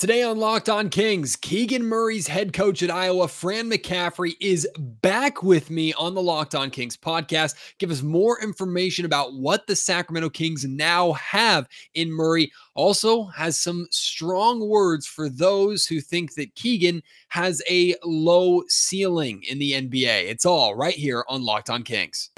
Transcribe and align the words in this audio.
Today 0.00 0.22
on 0.22 0.38
Locked 0.38 0.70
On 0.70 0.88
Kings, 0.88 1.36
Keegan 1.36 1.84
Murray's 1.84 2.26
head 2.26 2.54
coach 2.54 2.82
at 2.82 2.90
Iowa, 2.90 3.28
Fran 3.28 3.68
McCaffrey, 3.68 4.34
is 4.40 4.66
back 4.78 5.42
with 5.42 5.68
me 5.68 5.92
on 5.92 6.14
the 6.14 6.22
Locked 6.22 6.54
On 6.54 6.70
Kings 6.70 6.96
podcast. 6.96 7.54
Give 7.76 7.90
us 7.90 8.00
more 8.00 8.42
information 8.42 9.04
about 9.04 9.34
what 9.34 9.66
the 9.66 9.76
Sacramento 9.76 10.30
Kings 10.30 10.64
now 10.64 11.12
have 11.12 11.68
in 11.92 12.10
Murray. 12.10 12.50
Also, 12.72 13.24
has 13.26 13.60
some 13.60 13.88
strong 13.90 14.66
words 14.66 15.06
for 15.06 15.28
those 15.28 15.84
who 15.84 16.00
think 16.00 16.32
that 16.36 16.54
Keegan 16.54 17.02
has 17.28 17.60
a 17.68 17.94
low 18.02 18.62
ceiling 18.68 19.42
in 19.50 19.58
the 19.58 19.72
NBA. 19.72 20.30
It's 20.30 20.46
all 20.46 20.74
right 20.74 20.94
here 20.94 21.26
on 21.28 21.44
Locked 21.44 21.68
On 21.68 21.82
Kings. 21.82 22.30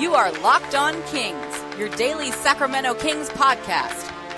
You 0.00 0.16
are 0.16 0.32
Locked 0.40 0.74
On 0.74 1.00
Kings, 1.04 1.78
your 1.78 1.88
daily 1.90 2.32
Sacramento 2.32 2.94
Kings 2.94 3.28
podcast 3.28 4.09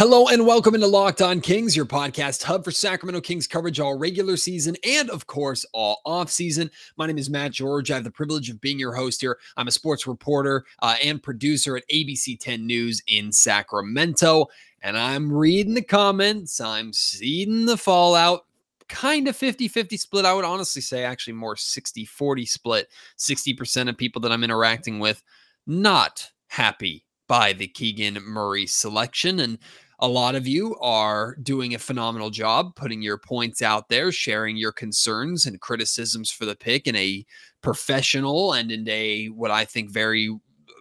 Hello 0.00 0.28
and 0.28 0.46
welcome 0.46 0.74
into 0.74 0.86
Locked 0.86 1.20
On 1.20 1.42
Kings, 1.42 1.76
your 1.76 1.84
podcast 1.84 2.42
hub 2.42 2.64
for 2.64 2.70
Sacramento 2.70 3.20
Kings 3.20 3.46
coverage 3.46 3.80
all 3.80 3.98
regular 3.98 4.38
season 4.38 4.74
and, 4.82 5.10
of 5.10 5.26
course, 5.26 5.66
all 5.74 6.00
off 6.06 6.30
season. 6.30 6.70
My 6.96 7.06
name 7.06 7.18
is 7.18 7.28
Matt 7.28 7.52
George. 7.52 7.90
I 7.90 7.96
have 7.96 8.04
the 8.04 8.10
privilege 8.10 8.48
of 8.48 8.62
being 8.62 8.78
your 8.78 8.94
host 8.94 9.20
here. 9.20 9.38
I'm 9.58 9.68
a 9.68 9.70
sports 9.70 10.06
reporter 10.06 10.64
uh, 10.80 10.96
and 11.04 11.22
producer 11.22 11.76
at 11.76 11.86
ABC 11.90 12.40
10 12.40 12.66
News 12.66 13.02
in 13.08 13.30
Sacramento. 13.30 14.46
And 14.80 14.96
I'm 14.96 15.30
reading 15.30 15.74
the 15.74 15.82
comments, 15.82 16.62
I'm 16.62 16.94
seeing 16.94 17.66
the 17.66 17.76
fallout. 17.76 18.46
Kind 18.88 19.28
of 19.28 19.36
50 19.36 19.68
50 19.68 19.98
split. 19.98 20.24
I 20.24 20.32
would 20.32 20.46
honestly 20.46 20.80
say 20.80 21.04
actually 21.04 21.34
more 21.34 21.56
60 21.56 22.06
40 22.06 22.46
split. 22.46 22.88
60% 23.18 23.90
of 23.90 23.98
people 23.98 24.22
that 24.22 24.32
I'm 24.32 24.44
interacting 24.44 24.98
with 24.98 25.22
not 25.66 26.30
happy 26.46 27.04
by 27.30 27.52
the 27.52 27.68
Keegan 27.68 28.14
Murray 28.24 28.66
selection. 28.66 29.38
And 29.38 29.58
a 30.00 30.08
lot 30.08 30.34
of 30.34 30.46
you 30.46 30.76
are 30.80 31.36
doing 31.42 31.74
a 31.74 31.78
phenomenal 31.78 32.30
job 32.30 32.74
putting 32.74 33.02
your 33.02 33.18
points 33.18 33.60
out 33.60 33.88
there, 33.90 34.10
sharing 34.10 34.56
your 34.56 34.72
concerns 34.72 35.44
and 35.44 35.60
criticisms 35.60 36.30
for 36.30 36.46
the 36.46 36.56
pick 36.56 36.86
in 36.86 36.96
a 36.96 37.24
professional 37.60 38.54
and 38.54 38.72
in 38.72 38.88
a 38.88 39.26
what 39.26 39.50
I 39.50 39.66
think 39.66 39.90
very 39.90 40.34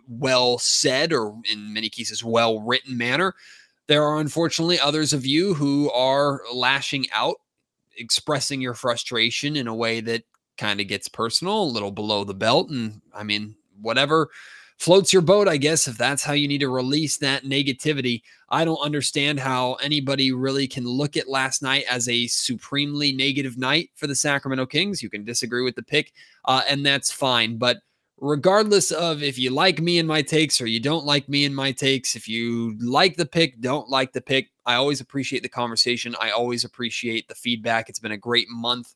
well 0.08 0.58
said 0.58 1.12
or 1.12 1.36
in 1.52 1.74
many 1.74 1.90
cases 1.90 2.24
well 2.24 2.62
written 2.62 2.98
manner. 2.98 3.36
There 3.88 4.04
are 4.04 4.20
unfortunately 4.20 4.80
others 4.80 5.12
of 5.12 5.26
you 5.26 5.54
who 5.54 5.92
are 5.92 6.42
lashing 6.54 7.08
out, 7.12 7.36
expressing 7.98 8.62
your 8.62 8.74
frustration 8.74 9.58
in 9.58 9.68
a 9.68 9.76
way 9.76 10.00
that 10.00 10.24
kind 10.58 10.80
of 10.80 10.88
gets 10.88 11.10
personal, 11.10 11.64
a 11.64 11.66
little 11.66 11.92
below 11.92 12.24
the 12.24 12.34
belt. 12.34 12.70
And 12.70 13.02
I 13.14 13.24
mean, 13.24 13.56
whatever 13.82 14.30
floats 14.80 15.12
your 15.12 15.22
boat, 15.22 15.48
I 15.48 15.58
guess, 15.58 15.88
if 15.88 15.98
that's 15.98 16.24
how 16.24 16.34
you 16.34 16.48
need 16.48 16.62
to 16.62 16.70
release 16.70 17.18
that 17.18 17.44
negativity. 17.44 18.22
I 18.50 18.64
don't 18.64 18.78
understand 18.78 19.40
how 19.40 19.74
anybody 19.76 20.32
really 20.32 20.68
can 20.68 20.86
look 20.86 21.18
at 21.18 21.28
last 21.28 21.62
night 21.62 21.84
as 21.90 22.08
a 22.08 22.28
supremely 22.28 23.12
negative 23.12 23.58
night 23.58 23.90
for 23.96 24.08
the 24.08 24.16
Sacramento 24.16 24.66
Kings. 24.66 25.04
You 25.04 25.10
can 25.10 25.26
disagree 25.26 25.64
with 25.64 25.76
the 25.76 25.84
pick, 25.84 26.14
uh, 26.46 26.62
and 26.68 26.86
that's 26.86 27.12
fine. 27.12 27.58
But 27.58 27.80
regardless 28.22 28.92
of 28.92 29.22
if 29.22 29.38
you 29.38 29.50
like 29.50 29.82
me 29.82 30.00
and 30.00 30.08
my 30.08 30.22
takes 30.22 30.62
or 30.62 30.66
you 30.66 30.80
don't 30.80 31.06
like 31.06 31.28
me 31.28 31.44
and 31.44 31.56
my 31.56 31.74
takes, 31.74 32.16
if 32.16 32.28
you 32.28 32.78
like 32.80 33.18
the 33.18 33.26
pick, 33.26 33.60
don't 33.60 33.90
like 33.90 34.14
the 34.14 34.22
pick, 34.22 34.50
I 34.66 34.76
always 34.76 35.02
appreciate 35.02 35.44
the 35.44 35.50
conversation. 35.50 36.16
I 36.22 36.32
always 36.32 36.64
appreciate 36.64 37.28
the 37.28 37.36
feedback. 37.36 37.90
It's 37.90 38.00
been 38.00 38.14
a 38.14 38.18
great 38.18 38.48
month 38.50 38.96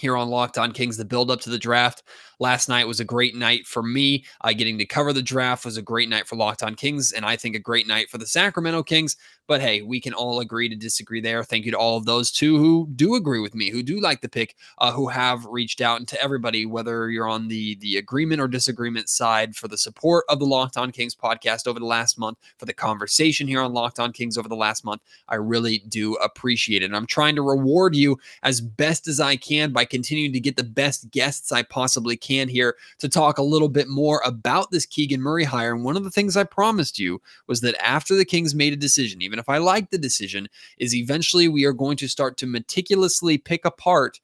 here 0.00 0.16
on 0.16 0.28
Locked 0.28 0.58
On 0.58 0.72
Kings, 0.72 0.96
the 0.96 1.04
build 1.04 1.30
up 1.30 1.40
to 1.42 1.50
the 1.50 1.58
draft. 1.58 2.02
Last 2.38 2.70
night 2.70 2.88
was 2.88 3.00
a 3.00 3.04
great 3.04 3.34
night 3.34 3.66
for 3.66 3.82
me. 3.82 4.24
Uh, 4.40 4.54
getting 4.54 4.78
to 4.78 4.86
cover 4.86 5.12
the 5.12 5.22
draft 5.22 5.66
was 5.66 5.76
a 5.76 5.82
great 5.82 6.08
night 6.08 6.26
for 6.26 6.36
Locked 6.36 6.62
On 6.62 6.74
Kings, 6.74 7.12
and 7.12 7.24
I 7.24 7.36
think 7.36 7.54
a 7.54 7.58
great 7.58 7.86
night 7.86 8.08
for 8.08 8.16
the 8.16 8.26
Sacramento 8.26 8.82
Kings. 8.82 9.16
But 9.46 9.60
hey, 9.60 9.82
we 9.82 10.00
can 10.00 10.14
all 10.14 10.40
agree 10.40 10.68
to 10.68 10.76
disagree 10.76 11.20
there. 11.20 11.44
Thank 11.44 11.66
you 11.66 11.72
to 11.72 11.78
all 11.78 11.98
of 11.98 12.06
those 12.06 12.30
too 12.30 12.56
who 12.56 12.88
do 12.94 13.14
agree 13.14 13.40
with 13.40 13.54
me, 13.54 13.68
who 13.68 13.82
do 13.82 14.00
like 14.00 14.22
the 14.22 14.28
pick, 14.28 14.56
uh, 14.78 14.92
who 14.92 15.08
have 15.08 15.44
reached 15.44 15.80
out, 15.80 15.98
and 15.98 16.08
to 16.08 16.22
everybody, 16.22 16.64
whether 16.64 17.10
you're 17.10 17.28
on 17.28 17.48
the 17.48 17.74
the 17.80 17.96
agreement 17.96 18.40
or 18.40 18.48
disagreement 18.48 19.10
side, 19.10 19.54
for 19.54 19.68
the 19.68 19.76
support 19.76 20.24
of 20.30 20.38
the 20.38 20.46
Locked 20.46 20.78
On 20.78 20.90
Kings 20.90 21.14
podcast 21.14 21.66
over 21.66 21.78
the 21.78 21.84
last 21.84 22.18
month, 22.18 22.38
for 22.58 22.64
the 22.64 22.72
conversation 22.72 23.46
here 23.46 23.60
on 23.60 23.74
Locked 23.74 23.98
On 23.98 24.12
Kings 24.12 24.38
over 24.38 24.48
the 24.48 24.56
last 24.56 24.82
month. 24.84 25.02
I 25.28 25.34
really 25.34 25.82
do 25.88 26.14
appreciate 26.14 26.82
it. 26.82 26.86
And 26.86 26.96
I'm 26.96 27.06
trying 27.06 27.34
to 27.36 27.42
reward 27.42 27.94
you 27.94 28.18
as 28.44 28.62
best 28.62 29.08
as 29.08 29.20
I 29.20 29.36
can 29.36 29.72
by 29.72 29.79
continuing 29.84 30.32
to 30.32 30.40
get 30.40 30.56
the 30.56 30.64
best 30.64 31.10
guests 31.10 31.52
I 31.52 31.62
possibly 31.62 32.16
can 32.16 32.48
here 32.48 32.76
to 32.98 33.08
talk 33.08 33.38
a 33.38 33.42
little 33.42 33.68
bit 33.68 33.88
more 33.88 34.22
about 34.24 34.70
this 34.70 34.86
Keegan 34.86 35.20
Murray 35.20 35.44
hire. 35.44 35.74
And 35.74 35.84
one 35.84 35.96
of 35.96 36.04
the 36.04 36.10
things 36.10 36.36
I 36.36 36.44
promised 36.44 36.98
you 36.98 37.20
was 37.46 37.60
that 37.60 37.80
after 37.84 38.14
the 38.14 38.24
Kings 38.24 38.54
made 38.54 38.72
a 38.72 38.76
decision, 38.76 39.22
even 39.22 39.38
if 39.38 39.48
I 39.48 39.58
like 39.58 39.90
the 39.90 39.98
decision, 39.98 40.48
is 40.78 40.94
eventually 40.94 41.48
we 41.48 41.64
are 41.64 41.72
going 41.72 41.96
to 41.98 42.08
start 42.08 42.36
to 42.38 42.46
meticulously 42.46 43.38
pick 43.38 43.64
apart 43.64 44.20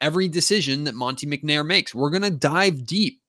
every 0.00 0.28
decision 0.28 0.84
that 0.84 0.94
Monte 0.94 1.26
McNair 1.26 1.66
makes. 1.66 1.94
We're 1.94 2.10
going 2.10 2.22
to 2.22 2.30
dive 2.30 2.86
deep 2.86 3.20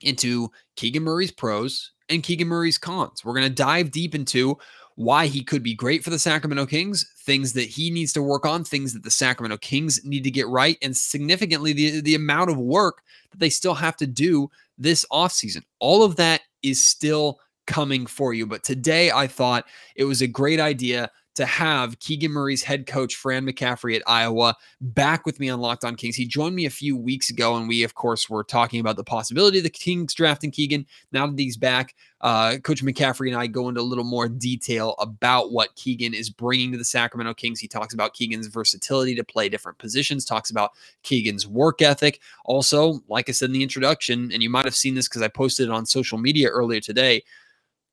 into 0.00 0.50
Keegan 0.76 1.02
Murray's 1.02 1.32
pros 1.32 1.92
and 2.08 2.22
Keegan 2.22 2.48
Murray's 2.48 2.78
cons. 2.78 3.24
We're 3.24 3.34
going 3.34 3.48
to 3.48 3.54
dive 3.54 3.90
deep 3.90 4.14
into 4.14 4.58
why 4.98 5.28
he 5.28 5.44
could 5.44 5.62
be 5.62 5.74
great 5.74 6.02
for 6.02 6.10
the 6.10 6.18
Sacramento 6.18 6.66
Kings, 6.66 7.08
things 7.18 7.52
that 7.52 7.68
he 7.68 7.88
needs 7.88 8.12
to 8.12 8.20
work 8.20 8.44
on, 8.44 8.64
things 8.64 8.92
that 8.92 9.04
the 9.04 9.10
Sacramento 9.12 9.56
Kings 9.58 10.04
need 10.04 10.24
to 10.24 10.30
get 10.30 10.48
right, 10.48 10.76
and 10.82 10.96
significantly 10.96 11.72
the, 11.72 12.00
the 12.00 12.16
amount 12.16 12.50
of 12.50 12.58
work 12.58 13.02
that 13.30 13.38
they 13.38 13.48
still 13.48 13.74
have 13.74 13.96
to 13.98 14.08
do 14.08 14.50
this 14.76 15.04
offseason. 15.12 15.62
All 15.78 16.02
of 16.02 16.16
that 16.16 16.40
is 16.64 16.84
still 16.84 17.38
coming 17.68 18.06
for 18.06 18.34
you. 18.34 18.44
But 18.44 18.64
today 18.64 19.12
I 19.12 19.28
thought 19.28 19.66
it 19.94 20.02
was 20.02 20.20
a 20.20 20.26
great 20.26 20.58
idea 20.58 21.12
to 21.38 21.46
have 21.46 22.00
Keegan 22.00 22.32
Murray's 22.32 22.64
head 22.64 22.84
coach, 22.86 23.14
Fran 23.14 23.46
McCaffrey 23.46 23.94
at 23.94 24.02
Iowa, 24.08 24.56
back 24.80 25.24
with 25.24 25.38
me 25.38 25.48
on 25.48 25.60
Locked 25.60 25.84
On 25.84 25.94
Kings. 25.94 26.16
He 26.16 26.26
joined 26.26 26.56
me 26.56 26.66
a 26.66 26.70
few 26.70 26.96
weeks 26.96 27.30
ago, 27.30 27.54
and 27.54 27.68
we, 27.68 27.84
of 27.84 27.94
course, 27.94 28.28
were 28.28 28.42
talking 28.42 28.80
about 28.80 28.96
the 28.96 29.04
possibility 29.04 29.58
of 29.58 29.64
the 29.64 29.70
Kings 29.70 30.14
drafting 30.14 30.50
Keegan. 30.50 30.84
Now 31.12 31.28
that 31.28 31.38
he's 31.38 31.56
back, 31.56 31.94
uh, 32.22 32.56
Coach 32.64 32.82
McCaffrey 32.82 33.28
and 33.28 33.36
I 33.36 33.46
go 33.46 33.68
into 33.68 33.80
a 33.80 33.82
little 33.82 34.02
more 34.02 34.28
detail 34.28 34.96
about 34.98 35.52
what 35.52 35.76
Keegan 35.76 36.12
is 36.12 36.28
bringing 36.28 36.72
to 36.72 36.78
the 36.78 36.84
Sacramento 36.84 37.34
Kings. 37.34 37.60
He 37.60 37.68
talks 37.68 37.94
about 37.94 38.14
Keegan's 38.14 38.48
versatility 38.48 39.14
to 39.14 39.22
play 39.22 39.48
different 39.48 39.78
positions, 39.78 40.24
talks 40.24 40.50
about 40.50 40.72
Keegan's 41.04 41.46
work 41.46 41.80
ethic. 41.82 42.20
Also, 42.46 42.98
like 43.06 43.28
I 43.28 43.32
said 43.32 43.50
in 43.50 43.52
the 43.52 43.62
introduction, 43.62 44.32
and 44.32 44.42
you 44.42 44.50
might 44.50 44.64
have 44.64 44.74
seen 44.74 44.96
this 44.96 45.08
because 45.08 45.22
I 45.22 45.28
posted 45.28 45.68
it 45.68 45.72
on 45.72 45.86
social 45.86 46.18
media 46.18 46.48
earlier 46.48 46.80
today. 46.80 47.22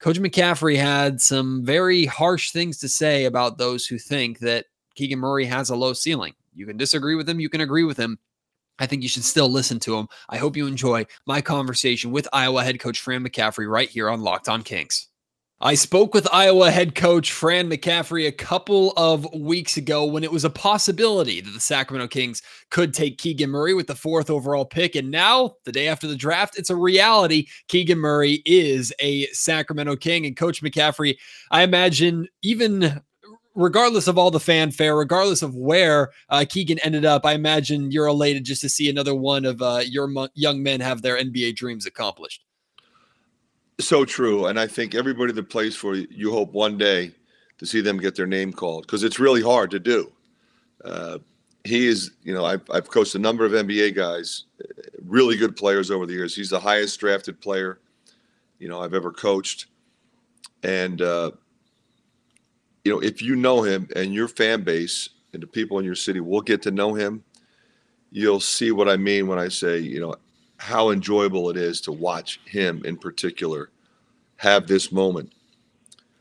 Coach 0.06 0.20
McCaffrey 0.20 0.78
had 0.78 1.20
some 1.20 1.66
very 1.66 2.06
harsh 2.06 2.52
things 2.52 2.78
to 2.78 2.88
say 2.88 3.26
about 3.26 3.58
those 3.58 3.88
who 3.88 3.98
think 3.98 4.38
that 4.38 4.68
Keegan 4.94 5.18
Murray 5.18 5.46
has 5.46 5.72
a 5.72 5.76
low 5.76 5.94
ceiling. 5.94 6.36
You 6.54 6.68
can 6.68 6.78
disagree 6.78 7.16
with 7.16 7.28
him, 7.28 7.40
you 7.40 7.50
can 7.50 7.62
agree 7.62 7.86
with 7.86 7.98
him. 7.98 8.20
I 8.78 8.86
think 8.86 9.02
you 9.02 9.10
should 9.10 9.24
still 9.24 9.50
listen 9.50 9.80
to 9.80 9.98
him. 9.98 10.08
I 10.30 10.38
hope 10.38 10.56
you 10.56 10.68
enjoy 10.68 11.08
my 11.26 11.42
conversation 11.42 12.12
with 12.12 12.28
Iowa 12.32 12.64
head 12.64 12.80
coach 12.80 13.00
Fran 13.00 13.24
McCaffrey 13.24 13.68
right 13.68 13.90
here 13.90 14.08
on 14.08 14.22
Locked 14.22 14.48
On 14.48 14.62
Kings. 14.62 15.08
I 15.62 15.76
spoke 15.76 16.14
with 16.14 16.28
Iowa 16.34 16.70
head 16.70 16.96
coach 16.96 17.32
Fran 17.32 17.70
McCaffrey 17.70 18.28
a 18.28 18.32
couple 18.34 18.92
of 18.98 19.26
weeks 19.34 19.78
ago 19.78 20.06
when 20.06 20.26
it 20.26 20.32
was 20.32 20.44
a 20.44 20.50
possibility 20.50 21.40
that 21.40 21.50
the 21.50 21.62
Sacramento 21.62 22.10
Kings 22.10 22.42
could 22.72 22.94
take 22.94 23.18
Keegan 23.18 23.50
Murray 23.50 23.74
with 23.74 23.88
the 23.88 23.96
fourth 23.96 24.30
overall 24.30 24.66
pick. 24.66 24.96
And 24.96 25.10
now, 25.10 25.56
the 25.64 25.72
day 25.72 25.88
after 25.88 26.08
the 26.08 26.16
draft, 26.18 26.60
it's 26.60 26.70
a 26.70 26.76
reality. 26.76 27.48
Keegan 27.70 28.00
Murray 28.00 28.44
is 28.46 28.94
a 29.00 29.28
Sacramento 29.28 29.96
King. 29.96 30.26
And 30.26 30.36
Coach 30.36 30.62
McCaffrey, 30.62 31.16
I 31.52 31.64
imagine, 31.64 32.28
even 32.42 33.02
regardless 33.56 34.08
of 34.08 34.18
all 34.18 34.32
the 34.32 34.42
fanfare, 34.42 34.98
regardless 34.98 35.42
of 35.42 35.56
where 35.56 36.12
uh, 36.30 36.44
Keegan 36.48 36.80
ended 36.80 37.06
up, 37.06 37.26
I 37.26 37.32
imagine 37.32 37.92
you're 37.92 38.08
elated 38.08 38.44
just 38.44 38.60
to 38.62 38.70
see 38.70 38.90
another 38.90 39.16
one 39.16 39.46
of 39.46 39.62
uh, 39.62 39.84
your 39.86 40.08
mo- 40.08 40.28
young 40.36 40.62
men 40.62 40.82
have 40.82 41.02
their 41.02 41.18
NBA 41.18 41.56
dreams 41.56 41.86
accomplished. 41.86 42.45
So 43.80 44.06
true. 44.06 44.46
And 44.48 44.60
I 44.60 44.68
think 44.68 44.96
everybody 44.96 45.34
that 45.34 45.50
plays 45.50 45.76
for 45.76 45.96
you, 45.96 46.08
you 46.10 46.32
hope 46.32 46.54
one 46.54 46.78
day 46.78 47.12
to 47.58 47.66
see 47.66 47.82
them 47.82 47.98
get 47.98 48.16
their 48.16 48.28
name 48.28 48.54
called 48.54 48.86
because 48.86 49.04
it's 49.04 49.20
really 49.20 49.42
hard 49.42 49.72
to 49.72 49.80
do. 49.80 50.12
Uh, 50.84 51.20
he 51.64 51.88
is, 51.88 52.12
you 52.24 52.34
know, 52.34 52.46
I've, 52.46 52.62
I've 52.72 52.90
coached 52.90 53.16
a 53.16 53.20
number 53.20 53.44
of 53.44 53.52
NBA 53.52 53.96
guys, 53.96 54.46
really 55.04 55.36
good 55.36 55.56
players 55.56 55.90
over 55.90 56.06
the 56.06 56.14
years. 56.14 56.36
He's 56.36 56.50
the 56.50 56.60
highest 56.60 57.00
drafted 57.00 57.42
player, 57.42 57.80
you 58.60 58.70
know, 58.70 58.82
I've 58.82 58.94
ever 58.94 59.12
coached. 59.12 59.66
And, 60.64 61.02
uh, 61.02 61.32
you 62.84 62.92
know, 62.92 63.00
if 63.00 63.22
you 63.22 63.36
know 63.36 63.64
him 63.64 63.90
and 63.96 64.14
your 64.14 64.28
fan 64.28 64.64
base 64.64 65.10
and 65.34 65.42
the 65.42 65.48
people 65.48 65.80
in 65.80 65.86
your 65.86 65.96
city 65.96 66.20
will 66.20 66.42
get 66.42 66.62
to 66.64 66.72
know 66.72 66.94
him, 66.94 67.24
you'll 68.12 68.40
see 68.40 68.72
what 68.72 68.88
I 68.88 68.96
mean 68.96 69.28
when 69.28 69.40
I 69.40 69.48
say, 69.48 69.80
you 69.80 70.00
know, 70.00 70.16
how 70.58 70.92
enjoyable 70.92 71.50
it 71.50 71.58
is 71.58 71.82
to 71.82 71.92
watch 71.92 72.40
him 72.46 72.82
in 72.86 72.98
particular 72.98 73.70
have 74.38 74.68
this 74.68 74.92
moment. 74.92 75.34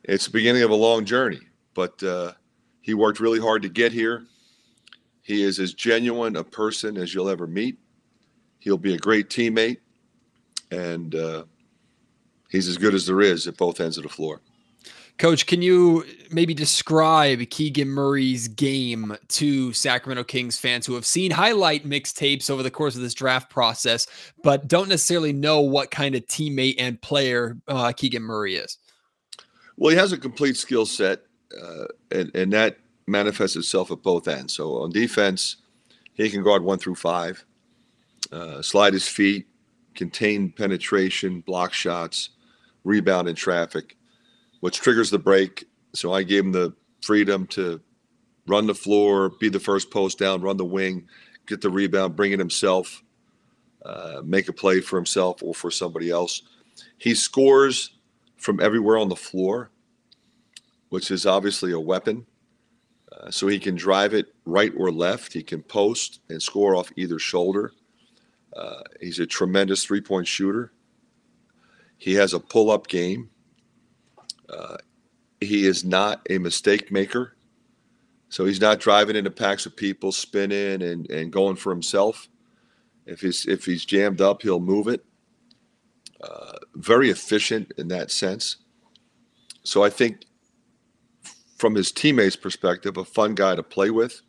it's 0.05 0.27
the 0.27 0.31
beginning 0.31 0.63
of 0.63 0.71
a 0.71 0.75
long 0.75 1.05
journey, 1.05 1.41
but 1.75 2.01
uh, 2.03 2.33
he 2.81 2.95
worked 2.95 3.21
really 3.21 3.41
hard 3.41 3.63
to 3.63 3.69
get 3.69 3.93
here. 3.93 4.25
He 5.23 5.43
is 5.43 5.59
as 5.59 5.73
genuine 5.73 6.37
a 6.37 6.45
person 6.45 6.97
as 6.97 7.15
you'll 7.15 7.31
ever 7.31 7.47
meet. 7.47 7.79
He'll 8.59 8.79
be 8.79 8.95
a 8.95 8.99
great 8.99 9.31
teammate, 9.31 9.79
and 10.71 11.15
uh, 11.15 11.45
he's 12.51 12.69
as 12.69 12.77
good 12.77 12.95
as 12.95 13.07
there 13.07 13.21
is 13.21 13.47
at 13.47 13.57
both 13.57 13.81
ends 13.81 13.97
of 13.97 14.03
the 14.03 14.09
floor. 14.09 14.41
Coach, 15.17 15.47
can 15.47 15.63
you 15.63 16.05
maybe 16.33 16.55
describe 16.55 17.39
Keegan 17.51 17.89
Murray's 17.89 18.49
game 18.49 19.17
to 19.29 19.73
Sacramento 19.73 20.25
Kings 20.25 20.59
fans 20.59 20.87
who 20.87 20.95
have 20.95 21.07
seen 21.07 21.31
highlight 21.31 21.89
mixtapes 21.89 22.51
over 22.51 22.65
the 22.65 22.71
course 22.71 22.97
of 22.97 23.03
this 23.03 23.15
draft 23.15 23.49
process, 23.49 24.09
but 24.43 24.67
don't 24.67 24.89
necessarily 24.89 25.33
know 25.33 25.61
what 25.61 25.93
kind 25.93 26.17
of 26.17 26.27
teammate 26.27 26.75
and 26.79 27.01
player 27.01 27.57
uh, 27.69 27.93
Keegan 27.93 28.25
Murray 28.25 28.57
is? 28.57 28.79
Well, 29.77 29.91
he 29.91 29.97
has 29.97 30.13
a 30.13 30.19
complete 30.19 30.57
skill 30.57 30.85
set, 30.85 31.21
uh, 31.63 31.85
and, 32.11 32.35
and 32.35 32.53
that 32.53 32.79
manifests 33.07 33.55
itself 33.55 33.93
at 33.93 34.03
both 34.03 34.27
ends. 34.27 34.55
So 34.55 34.79
on 34.79 34.91
defense, 34.91 35.57
he 36.15 36.29
can 36.29 36.43
guard 36.43 36.65
one 36.65 36.79
through 36.79 36.97
five, 36.97 37.45
uh, 38.33 38.63
slide 38.63 38.95
his 38.95 39.07
feet, 39.07 39.47
contain 39.95 40.51
penetration, 40.51 41.41
block 41.41 41.73
shots, 41.73 42.31
rebound 42.83 43.29
in 43.29 43.37
traffic 43.37 43.97
which 44.65 44.81
triggers 44.81 45.11
the 45.11 45.19
break. 45.19 45.67
So 45.93 46.15
I 46.15 46.23
gave 46.23 46.43
him 46.43 46.53
the 46.53 46.73
freedom 47.03 47.47
to 47.49 47.83
run 48.47 48.67
the 48.67 48.75
floor, 48.75 49.29
be 49.29 49.51
the 49.51 49.61
first 49.61 49.91
post 49.91 50.19
down, 50.19 50.41
run 50.41 50.57
the 50.57 50.65
wing, 50.65 51.07
get 51.47 51.61
the 51.61 51.69
rebound, 51.69 52.17
bring 52.17 52.33
it 52.33 52.39
himself, 52.39 53.05
uh, 53.85 54.23
make 54.25 54.49
a 54.49 54.55
play 54.55 54.81
for 54.81 54.97
himself 54.97 55.43
or 55.43 55.53
for 55.53 55.71
somebody 55.71 56.09
else. 56.09 56.41
He 56.97 57.15
scores 57.15 57.99
from 58.39 58.59
everywhere 58.59 58.97
on 58.97 59.11
the 59.11 59.17
floor, 59.17 59.71
which 60.89 61.11
is 61.11 61.27
obviously 61.27 61.73
a 61.73 61.79
weapon. 61.79 62.25
Uh, 63.13 63.31
so 63.31 63.47
he 63.47 63.59
can 63.59 63.75
drive 63.75 64.15
it 64.15 64.35
right 64.47 64.73
or 64.79 64.91
left. 64.91 65.35
He 65.35 65.43
can 65.43 65.63
post 65.63 66.21
and 66.31 66.43
score 66.43 66.75
off 66.75 66.91
either 66.97 67.19
shoulder. 67.19 67.73
Uh, 68.57 68.81
he's 68.99 69.19
a 69.19 69.27
tremendous 69.27 69.85
three 69.85 70.01
point 70.01 70.27
shooter. 70.27 70.73
He 71.99 72.15
has 72.15 72.33
a 72.33 72.41
pull 72.41 72.71
up 72.71 72.89
game. 72.89 73.29
He 75.45 75.67
is 75.67 75.85
not 75.85 76.27
a 76.31 76.39
mistake 76.39 76.91
maker. 76.91 77.37
So 78.29 78.45
he's 78.45 78.61
not 78.61 78.81
driving 78.81 79.17
into 79.17 79.31
packs 79.31 79.67
of 79.67 79.77
people, 79.77 80.11
spinning 80.11 80.83
and, 80.83 81.09
and 81.11 81.33
going 81.33 81.57
for 81.57 81.71
himself. 81.71 82.29
If 83.07 83.21
he's 83.21 83.47
if 83.47 83.65
he's 83.65 83.85
jammed 83.85 84.21
up, 84.21 84.43
he'll 84.43 84.61
move 84.61 84.89
it. 84.89 85.05
Uh, 86.21 86.55
very 86.75 87.11
efficient 87.11 87.73
in 87.77 87.89
that 87.89 88.11
sense. 88.11 88.57
So 89.63 89.85
I 89.85 89.91
think, 89.91 90.25
from 91.59 91.75
his 91.75 91.93
teammates' 91.93 92.37
perspective, 92.37 92.97
a 92.97 93.05
fun 93.05 93.35
guy 93.35 93.55
to 93.55 93.63
play 93.63 93.91
with 93.91 94.23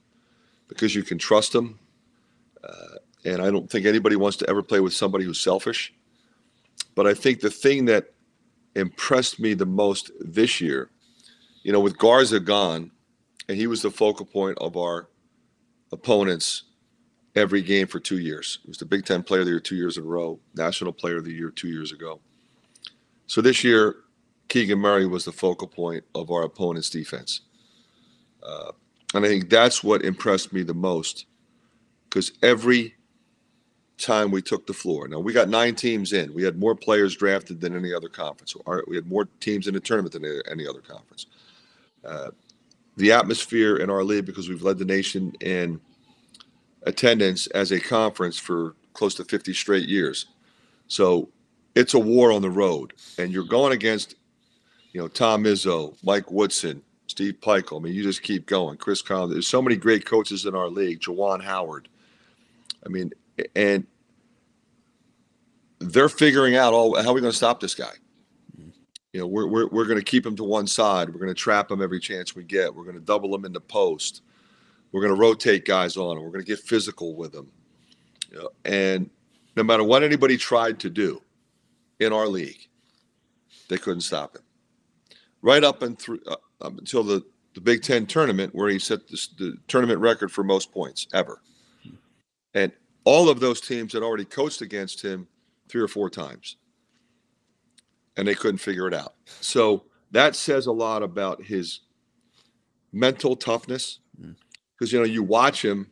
because 0.67 0.93
you 0.93 1.03
can 1.03 1.17
trust 1.17 1.55
him. 1.55 1.79
Uh, 2.63 2.97
and 3.23 3.41
I 3.41 3.49
don't 3.49 3.69
think 3.69 3.85
anybody 3.85 4.15
wants 4.15 4.37
to 4.37 4.49
ever 4.49 4.61
play 4.61 4.81
with 4.81 4.93
somebody 4.93 5.23
who's 5.23 5.39
selfish. 5.39 5.93
But 6.95 7.07
I 7.07 7.13
think 7.13 7.39
the 7.39 7.49
thing 7.49 7.85
that 7.85 8.14
impressed 8.75 9.39
me 9.39 9.53
the 9.53 9.65
most 9.65 10.11
this 10.19 10.59
year, 10.61 10.89
you 11.63 11.71
know, 11.71 11.79
with 11.79 11.97
Garza 11.97 12.39
gone, 12.39 12.91
and 13.47 13.57
he 13.57 13.67
was 13.67 13.81
the 13.81 13.91
focal 13.91 14.25
point 14.25 14.57
of 14.59 14.75
our 14.77 15.09
opponents 15.91 16.63
every 17.35 17.61
game 17.61 17.87
for 17.87 17.99
two 17.99 18.19
years. 18.19 18.59
He 18.63 18.69
was 18.69 18.77
the 18.77 18.85
Big 18.85 19.05
Ten 19.05 19.23
Player 19.23 19.41
of 19.41 19.45
the 19.45 19.51
Year 19.51 19.59
two 19.59 19.75
years 19.75 19.97
in 19.97 20.03
a 20.03 20.07
row, 20.07 20.39
National 20.55 20.93
Player 20.93 21.17
of 21.17 21.25
the 21.25 21.33
Year 21.33 21.51
two 21.51 21.69
years 21.69 21.91
ago. 21.91 22.19
So 23.27 23.41
this 23.41 23.63
year, 23.63 23.95
Keegan 24.47 24.79
Murray 24.79 25.07
was 25.07 25.25
the 25.25 25.31
focal 25.31 25.67
point 25.67 26.03
of 26.13 26.31
our 26.31 26.43
opponent's 26.43 26.89
defense. 26.89 27.41
Uh, 28.43 28.71
and 29.13 29.25
I 29.25 29.27
think 29.27 29.49
that's 29.49 29.83
what 29.83 30.03
impressed 30.03 30.53
me 30.53 30.63
the 30.63 30.73
most 30.73 31.25
because 32.09 32.31
every 32.41 32.94
time 33.97 34.31
we 34.31 34.41
took 34.41 34.67
the 34.67 34.73
floor. 34.73 35.07
Now 35.07 35.19
we 35.19 35.33
got 35.33 35.49
nine 35.49 35.75
teams 35.75 36.13
in. 36.13 36.33
We 36.33 36.43
had 36.43 36.59
more 36.59 36.75
players 36.75 37.15
drafted 37.15 37.61
than 37.61 37.75
any 37.75 37.93
other 37.93 38.09
conference. 38.09 38.55
We 38.87 38.95
had 38.95 39.07
more 39.07 39.27
teams 39.39 39.67
in 39.67 39.73
the 39.73 39.79
tournament 39.79 40.13
than 40.13 40.41
any 40.51 40.67
other 40.67 40.81
conference. 40.81 41.27
Uh, 42.03 42.31
the 42.97 43.11
atmosphere 43.11 43.77
in 43.77 43.89
our 43.89 44.03
league, 44.03 44.25
because 44.25 44.47
we've 44.49 44.61
led 44.61 44.77
the 44.77 44.85
nation 44.85 45.33
in 45.41 45.79
attendance 46.83 47.47
as 47.47 47.71
a 47.71 47.79
conference 47.79 48.37
for 48.37 48.75
close 48.93 49.15
to 49.15 49.25
50 49.25 49.53
straight 49.53 49.87
years. 49.87 50.27
So 50.87 51.29
it's 51.73 51.93
a 51.93 51.99
war 51.99 52.31
on 52.31 52.41
the 52.41 52.49
road, 52.49 52.93
and 53.17 53.31
you're 53.31 53.43
going 53.43 53.73
against, 53.73 54.15
you 54.93 55.01
know, 55.01 55.07
Tom 55.07 55.43
Izzo, 55.43 55.95
Mike 56.03 56.31
Woodson, 56.31 56.81
Steve 57.07 57.35
Pikiell. 57.41 57.79
I 57.79 57.83
mean, 57.83 57.93
you 57.93 58.03
just 58.03 58.23
keep 58.23 58.45
going. 58.45 58.77
Chris 58.77 59.01
Collins. 59.01 59.33
There's 59.33 59.47
so 59.47 59.61
many 59.61 59.75
great 59.75 60.05
coaches 60.05 60.45
in 60.45 60.55
our 60.55 60.69
league. 60.69 61.01
Juwan 61.01 61.43
Howard. 61.43 61.89
I 62.85 62.89
mean, 62.89 63.11
and 63.55 63.85
they're 65.79 66.09
figuring 66.09 66.55
out 66.55 66.73
all 66.73 67.01
how 67.01 67.09
are 67.09 67.13
we 67.13 67.21
going 67.21 67.31
to 67.31 67.37
stop 67.37 67.59
this 67.59 67.75
guy. 67.75 67.91
You 69.13 69.21
know, 69.21 69.27
we're 69.27 69.47
we're, 69.47 69.67
we're 69.67 69.85
going 69.85 69.99
to 69.99 70.03
keep 70.03 70.25
him 70.25 70.35
to 70.35 70.43
one 70.43 70.67
side. 70.67 71.09
We're 71.09 71.19
going 71.19 71.33
to 71.33 71.33
trap 71.33 71.71
him 71.71 71.81
every 71.81 71.99
chance 71.99 72.35
we 72.35 72.43
get. 72.43 72.73
We're 72.73 72.83
going 72.83 72.95
to 72.95 73.01
double 73.01 73.33
him 73.33 73.45
in 73.45 73.53
the 73.53 73.61
post. 73.61 74.21
We're 74.91 75.01
going 75.01 75.13
to 75.13 75.19
rotate 75.19 75.65
guys 75.65 75.97
on 75.97 76.17
him. 76.17 76.23
We're 76.23 76.31
going 76.31 76.43
to 76.43 76.47
get 76.47 76.59
physical 76.59 77.15
with 77.15 77.33
him. 77.33 77.49
You 78.31 78.39
know, 78.39 78.49
and 78.65 79.09
no 79.55 79.63
matter 79.63 79.83
what 79.83 80.03
anybody 80.03 80.37
tried 80.37 80.79
to 80.79 80.89
do 80.89 81.21
in 81.99 82.11
our 82.11 82.27
league, 82.27 82.67
they 83.69 83.77
couldn't 83.77 84.01
stop 84.01 84.35
him. 84.35 84.43
Right 85.41 85.63
up 85.63 85.81
and 85.81 85.97
through 85.97 86.19
uh, 86.27 86.35
up 86.61 86.77
until 86.77 87.03
the 87.03 87.23
the 87.53 87.61
Big 87.61 87.83
Ten 87.83 88.05
tournament, 88.05 88.53
where 88.53 88.69
he 88.69 88.79
set 88.79 89.07
this, 89.07 89.27
the 89.27 89.57
tournament 89.69 89.99
record 90.01 90.29
for 90.29 90.43
most 90.43 90.73
points 90.73 91.07
ever. 91.13 91.41
And 92.53 92.71
all 93.05 93.29
of 93.29 93.39
those 93.39 93.61
teams 93.61 93.93
had 93.93 94.03
already 94.03 94.25
coached 94.25 94.61
against 94.61 95.01
him 95.01 95.27
three 95.69 95.81
or 95.81 95.87
four 95.87 96.09
times 96.09 96.57
and 98.17 98.27
they 98.27 98.35
couldn't 98.35 98.57
figure 98.57 98.87
it 98.87 98.93
out. 98.93 99.15
So 99.41 99.83
that 100.11 100.35
says 100.35 100.67
a 100.67 100.71
lot 100.71 101.03
about 101.03 101.43
his 101.43 101.81
mental 102.91 103.35
toughness 103.35 103.99
because, 104.17 104.89
mm. 104.89 104.93
you 104.93 104.99
know, 104.99 105.05
you 105.05 105.23
watch 105.23 105.63
him 105.63 105.89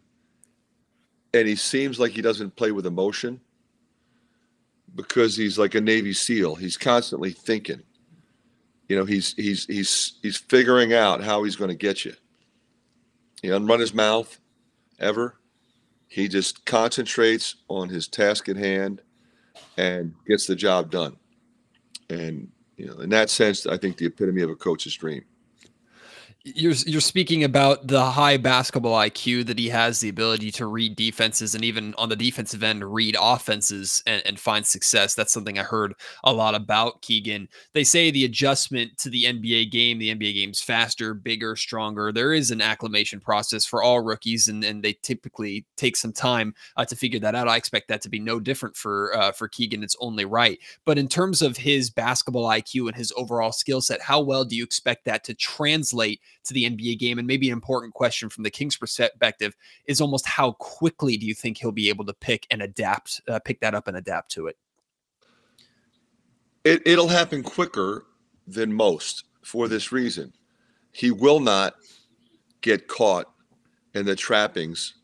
and 1.33 1.47
he 1.47 1.55
seems 1.55 1.99
like 1.99 2.11
he 2.11 2.21
doesn't 2.21 2.55
play 2.55 2.71
with 2.71 2.85
emotion 2.85 3.41
because 4.95 5.35
he's 5.35 5.57
like 5.57 5.75
a 5.75 5.81
Navy 5.81 6.13
SEAL. 6.13 6.55
He's 6.55 6.77
constantly 6.77 7.31
thinking. 7.31 7.81
You 8.87 8.97
know, 8.97 9.05
he's 9.05 9.33
he's 9.33 9.65
he's 9.65 10.19
he's 10.21 10.37
figuring 10.37 10.93
out 10.93 11.23
how 11.23 11.43
he's 11.43 11.55
going 11.55 11.69
to 11.69 11.75
get 11.75 12.05
you. 12.05 12.13
He 13.41 13.47
doesn't 13.47 13.65
run 13.65 13.79
his 13.79 13.93
mouth 13.93 14.39
ever. 14.99 15.35
He 16.13 16.27
just 16.27 16.63
concentrates 16.67 17.55
on 17.69 17.89
his 17.89 18.07
task 18.07 18.47
at 18.47 18.55
hand 18.55 19.01
and 19.77 20.13
gets 20.27 20.45
the 20.45 20.55
job 20.55 20.91
done. 20.91 21.17
And 22.07 22.51
you 22.77 22.85
know, 22.85 22.99
in 22.99 23.09
that 23.09 23.31
sense, 23.31 23.65
I 23.65 23.77
think 23.77 23.97
the 23.97 24.05
epitome 24.05 24.43
of 24.43 24.51
a 24.51 24.55
coach's 24.55 24.93
dream 24.93 25.25
you're 26.45 26.73
you're 26.73 26.99
speaking 26.99 27.45
about 27.45 27.87
the 27.87 28.03
high 28.03 28.35
basketball 28.35 28.99
IQ 28.99 29.45
that 29.45 29.57
he 29.57 29.69
has, 29.69 30.01
the 30.01 30.09
ability 30.09 30.51
to 30.51 30.65
read 30.65 30.95
defenses 30.97 31.55
and 31.55 31.63
even 31.63 31.93
on 31.97 32.09
the 32.09 32.17
defensive 32.17 32.61
end 32.61 32.93
read 32.93 33.15
offenses 33.19 34.03
and, 34.05 34.21
and, 34.25 34.37
find 34.37 34.65
success. 34.65 35.15
That's 35.15 35.31
something 35.31 35.57
I 35.57 35.63
heard 35.63 35.93
a 36.25 36.33
lot 36.33 36.53
about 36.53 37.01
Keegan. 37.01 37.47
They 37.73 37.85
say 37.85 38.11
the 38.11 38.25
adjustment 38.25 38.97
to 38.97 39.09
the 39.09 39.23
NBA 39.23 39.71
game, 39.71 39.99
the 39.99 40.13
NBA 40.13 40.33
game's 40.33 40.61
faster, 40.61 41.13
bigger, 41.13 41.55
stronger. 41.55 42.11
There 42.11 42.33
is 42.33 42.51
an 42.51 42.59
acclimation 42.59 43.21
process 43.21 43.65
for 43.65 43.81
all 43.81 44.01
rookies, 44.01 44.49
and, 44.49 44.65
and 44.65 44.83
they 44.83 44.93
typically 45.01 45.65
take 45.77 45.95
some 45.95 46.11
time 46.11 46.55
uh, 46.75 46.83
to 46.83 46.95
figure 46.95 47.21
that 47.21 47.35
out. 47.35 47.47
I 47.47 47.55
expect 47.55 47.87
that 47.87 48.01
to 48.01 48.09
be 48.09 48.19
no 48.19 48.41
different 48.41 48.75
for 48.75 49.15
uh, 49.15 49.31
for 49.31 49.47
Keegan. 49.47 49.81
It's 49.81 49.95
only 50.01 50.25
right. 50.25 50.59
But 50.83 50.97
in 50.97 51.07
terms 51.07 51.41
of 51.41 51.55
his 51.55 51.89
basketball 51.89 52.49
IQ 52.49 52.87
and 52.87 52.97
his 52.97 53.13
overall 53.15 53.53
skill 53.53 53.79
set, 53.79 54.01
how 54.01 54.19
well 54.19 54.43
do 54.43 54.57
you 54.57 54.63
expect 54.65 55.05
that 55.05 55.23
to 55.23 55.33
translate? 55.33 56.19
To 56.45 56.53
the 56.53 56.65
NBA 56.65 56.99
game? 56.99 57.17
And 57.17 57.27
maybe 57.27 57.49
an 57.49 57.53
important 57.53 57.93
question 57.93 58.29
from 58.29 58.43
the 58.43 58.49
Kings' 58.49 58.77
perspective 58.77 59.55
is 59.85 60.01
almost 60.01 60.25
how 60.25 60.53
quickly 60.53 61.17
do 61.17 61.25
you 61.25 61.33
think 61.33 61.57
he'll 61.57 61.71
be 61.71 61.89
able 61.89 62.05
to 62.05 62.13
pick 62.13 62.47
and 62.51 62.61
adapt, 62.61 63.21
uh, 63.27 63.39
pick 63.39 63.59
that 63.61 63.75
up 63.75 63.87
and 63.87 63.97
adapt 63.97 64.31
to 64.31 64.47
it? 64.47 64.57
it? 66.63 66.81
It'll 66.85 67.07
happen 67.07 67.43
quicker 67.43 68.05
than 68.47 68.73
most 68.73 69.25
for 69.43 69.67
this 69.67 69.91
reason. 69.91 70.33
He 70.91 71.11
will 71.11 71.39
not 71.39 71.75
get 72.61 72.87
caught 72.87 73.31
in 73.93 74.05
the 74.05 74.15
trappings 74.15 74.95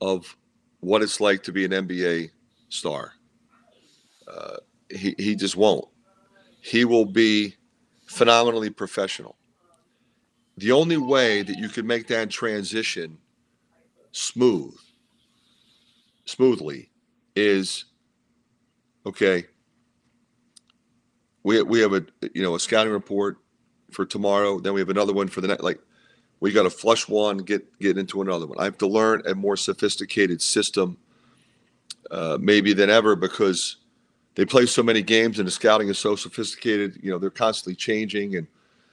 of 0.00 0.36
what 0.80 1.02
it's 1.02 1.20
like 1.20 1.42
to 1.44 1.52
be 1.52 1.64
an 1.64 1.70
NBA 1.70 2.30
star. 2.68 3.12
Uh, 4.26 4.56
he, 4.90 5.14
he 5.18 5.34
just 5.34 5.56
won't. 5.56 5.86
He 6.60 6.84
will 6.84 7.04
be 7.04 7.56
phenomenally 8.06 8.70
professional 8.70 9.36
the 10.58 10.72
only 10.72 10.96
way 10.96 11.42
that 11.42 11.58
you 11.58 11.68
can 11.68 11.86
make 11.86 12.06
that 12.08 12.30
transition 12.30 13.18
smooth 14.12 14.74
smoothly 16.24 16.90
is 17.34 17.86
okay 19.06 19.44
we, 21.42 21.62
we 21.62 21.80
have 21.80 21.92
a 21.92 22.04
you 22.34 22.42
know 22.42 22.54
a 22.54 22.60
scouting 22.60 22.92
report 22.92 23.38
for 23.90 24.04
tomorrow. 24.04 24.58
Then 24.58 24.74
we 24.74 24.80
have 24.80 24.88
another 24.88 25.12
one 25.12 25.28
for 25.28 25.40
the 25.40 25.48
next. 25.48 25.62
Like 25.62 25.80
we 26.40 26.52
got 26.52 26.64
to 26.64 26.70
flush 26.70 27.08
one, 27.08 27.38
get 27.38 27.78
get 27.78 27.98
into 27.98 28.22
another 28.22 28.46
one. 28.46 28.58
I 28.58 28.64
have 28.64 28.78
to 28.78 28.86
learn 28.86 29.22
a 29.26 29.34
more 29.34 29.56
sophisticated 29.56 30.40
system, 30.40 30.96
uh, 32.10 32.38
maybe 32.40 32.72
than 32.72 32.90
ever, 32.90 33.16
because 33.16 33.76
they 34.34 34.44
play 34.44 34.66
so 34.66 34.82
many 34.82 35.02
games 35.02 35.38
and 35.38 35.46
the 35.46 35.52
scouting 35.52 35.88
is 35.88 35.98
so 35.98 36.16
sophisticated. 36.16 36.98
You 37.02 37.10
know, 37.10 37.18
they're 37.18 37.30
constantly 37.30 37.74
changing, 37.74 38.36
and 38.36 38.46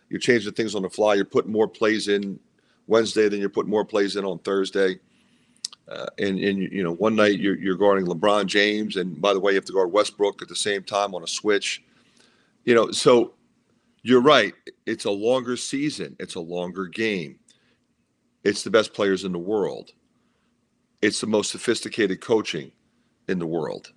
you're 0.09 0.19
changing 0.19 0.53
things 0.53 0.75
on 0.75 0.81
the 0.81 0.89
fly. 0.89 1.15
You're 1.15 1.25
putting 1.25 1.51
more 1.51 1.67
plays 1.67 2.07
in 2.07 2.39
Wednesday 2.87 3.29
than 3.29 3.39
you're 3.39 3.49
putting 3.49 3.69
more 3.69 3.85
plays 3.85 4.15
in 4.15 4.25
on 4.25 4.39
Thursday. 4.39 4.99
Uh, 5.87 6.05
and 6.19 6.39
and 6.39 6.59
you 6.59 6.83
know, 6.83 6.93
one 6.93 7.15
night 7.15 7.39
you're 7.39 7.57
you're 7.57 7.75
guarding 7.75 8.05
LeBron 8.05 8.45
James, 8.45 8.95
and 8.95 9.19
by 9.19 9.33
the 9.33 9.39
way, 9.39 9.53
you 9.53 9.55
have 9.55 9.65
to 9.65 9.73
guard 9.73 9.91
Westbrook 9.91 10.41
at 10.41 10.47
the 10.47 10.55
same 10.55 10.83
time 10.83 11.15
on 11.15 11.23
a 11.23 11.27
switch. 11.27 11.83
You 12.63 12.75
know, 12.75 12.91
so 12.91 13.33
you're 14.03 14.21
right. 14.21 14.53
It's 14.85 15.05
a 15.05 15.11
longer 15.11 15.57
season. 15.57 16.15
It's 16.19 16.35
a 16.35 16.39
longer 16.39 16.85
game. 16.85 17.39
It's 18.43 18.63
the 18.63 18.69
best 18.69 18.93
players 18.93 19.23
in 19.23 19.31
the 19.31 19.39
world. 19.39 19.91
It's 21.01 21.21
the 21.21 21.27
most 21.27 21.51
sophisticated 21.51 22.21
coaching 22.21 22.71
in 23.27 23.39
the 23.39 23.47
world. 23.47 23.91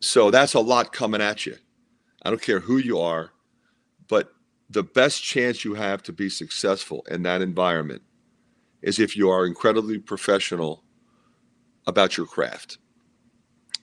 So 0.00 0.30
that's 0.30 0.54
a 0.54 0.60
lot 0.60 0.92
coming 0.92 1.20
at 1.20 1.46
you. 1.46 1.56
I 2.22 2.30
don't 2.30 2.42
care 2.42 2.60
who 2.60 2.76
you 2.76 2.98
are, 2.98 3.32
the 4.70 4.82
best 4.82 5.22
chance 5.22 5.64
you 5.64 5.74
have 5.74 6.02
to 6.04 6.12
be 6.12 6.28
successful 6.28 7.04
in 7.10 7.22
that 7.22 7.42
environment 7.42 8.02
is 8.82 8.98
if 8.98 9.16
you 9.16 9.30
are 9.30 9.46
incredibly 9.46 9.98
professional 9.98 10.82
about 11.86 12.16
your 12.16 12.26
craft. 12.26 12.78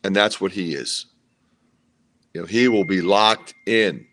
And 0.04 0.16
that's 0.16 0.42
what 0.42 0.52
he 0.52 0.74
is. 0.74 1.06
You 2.34 2.42
know, 2.42 2.48
he 2.48 2.68
will 2.68 2.86
be 2.86 3.02
locked 3.02 3.54
in. 3.66 4.06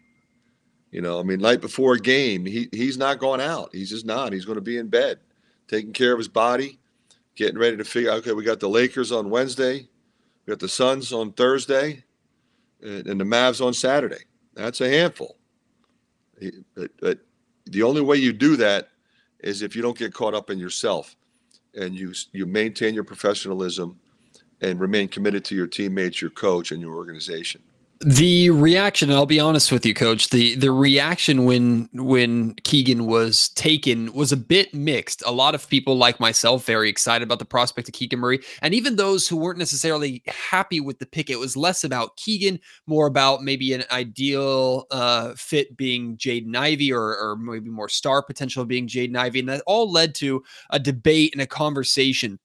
You 0.91 1.01
know, 1.01 1.21
I 1.21 1.23
mean, 1.23 1.41
night 1.41 1.61
before 1.61 1.95
a 1.95 2.01
game, 2.01 2.45
he 2.45 2.69
he's 2.73 2.99
not 2.99 3.19
going 3.19 3.41
out. 3.41 3.71
He's 3.73 3.91
just 3.91 4.05
not. 4.05 4.33
He's 4.33 4.45
going 4.45 4.57
to 4.57 4.63
be 4.63 4.79
in 4.79 4.89
bed, 4.89 5.21
taking 5.69 5.93
care 5.93 6.13
of 6.13 6.19
his 6.19 6.29
body, 6.29 6.79
getting 7.37 7.59
ready 7.59 7.77
to 7.77 7.85
figure. 7.85 8.11
Okay, 8.13 8.33
we 8.33 8.45
got 8.45 8.61
the 8.61 8.69
Lakers 8.69 9.13
on 9.13 9.31
Wednesday, 9.31 9.89
we 10.47 10.51
got 10.51 10.59
the 10.59 10.69
Suns 10.69 11.13
on 11.13 11.33
Thursday, 11.33 12.05
and, 12.83 13.07
and 13.07 13.21
the 13.21 13.25
Mavs 13.25 13.65
on 13.65 13.73
Saturday. 13.73 14.25
That's 14.55 14.81
a 14.81 14.89
handful. 14.89 15.37
But, 16.75 16.91
but 17.01 17.19
the 17.67 17.83
only 17.83 18.01
way 18.01 18.17
you 18.17 18.33
do 18.33 18.57
that 18.57 18.89
is 19.41 19.63
if 19.63 19.75
you 19.75 19.83
don't 19.83 19.97
get 19.97 20.13
caught 20.13 20.35
up 20.35 20.51
in 20.51 20.59
yourself, 20.59 21.17
and 21.75 21.99
you 21.99 22.13
you 22.33 22.47
maintain 22.47 22.95
your 22.95 23.05
professionalism, 23.05 23.99
and 24.61 24.81
remain 24.81 25.09
committed 25.09 25.45
to 25.47 25.55
your 25.55 25.67
teammates, 25.67 26.21
your 26.21 26.31
coach, 26.31 26.73
and 26.73 26.81
your 26.81 26.95
organization. 26.95 27.63
The 28.03 28.49
reaction, 28.49 29.11
I'll 29.13 29.27
be 29.27 29.41
honest 29.41 29.71
with 29.71 29.85
you, 29.85 29.93
coach, 29.93 30.31
the 30.31 30.55
the 30.55 30.73
reaction 30.73 31.45
when 31.45 31.91
when 31.93 32.55
Keegan 32.65 33.05
was 33.05 33.51
taken 33.51 34.15
was 34.15 34.33
a 34.33 34.39
bit 34.39 34.73
mixed. 34.73 35.23
A 35.27 35.33
lot 35.33 35.55
of 35.55 35.69
people 35.69 35.99
like 35.99 36.19
myself 36.19 36.65
very 36.65 36.89
excited 36.89 37.23
about 37.23 37.41
the 37.41 37.45
prospect 37.45 37.89
of 37.89 37.93
Keegan 37.93 38.19
Murray, 38.19 38.41
and 38.63 38.73
even 38.73 38.97
those 38.97 39.29
who 39.29 39.37
weren't 39.37 39.59
necessarily 39.59 40.23
happy 40.29 40.81
with 40.81 40.99
the 40.99 41.05
pick, 41.05 41.29
it 41.29 41.39
was 41.39 41.59
less 41.59 41.85
about 41.85 42.17
Keegan, 42.17 42.59
more 42.87 43.07
about 43.07 43.43
maybe 43.43 43.75
an 43.75 43.85
ideal 43.91 44.87
uh, 44.91 45.35
fit 45.37 45.77
being 45.77 46.17
Jaden 46.17 46.57
Ivey 46.57 46.95
or, 46.95 47.03
or 47.03 47.37
maybe 47.37 47.69
more 47.69 47.91
star 47.91 48.23
potential 48.23 48.65
being 48.65 48.89
Jaden 48.89 49.15
Ivey 49.15 49.41
And 49.41 49.49
that 49.51 49.63
all 49.67 49.93
led 49.93 50.15
to 50.17 50.43
a 50.71 50.79
debate 50.79 51.35
and 51.35 51.43
a 51.43 51.47
conversation 51.47 52.39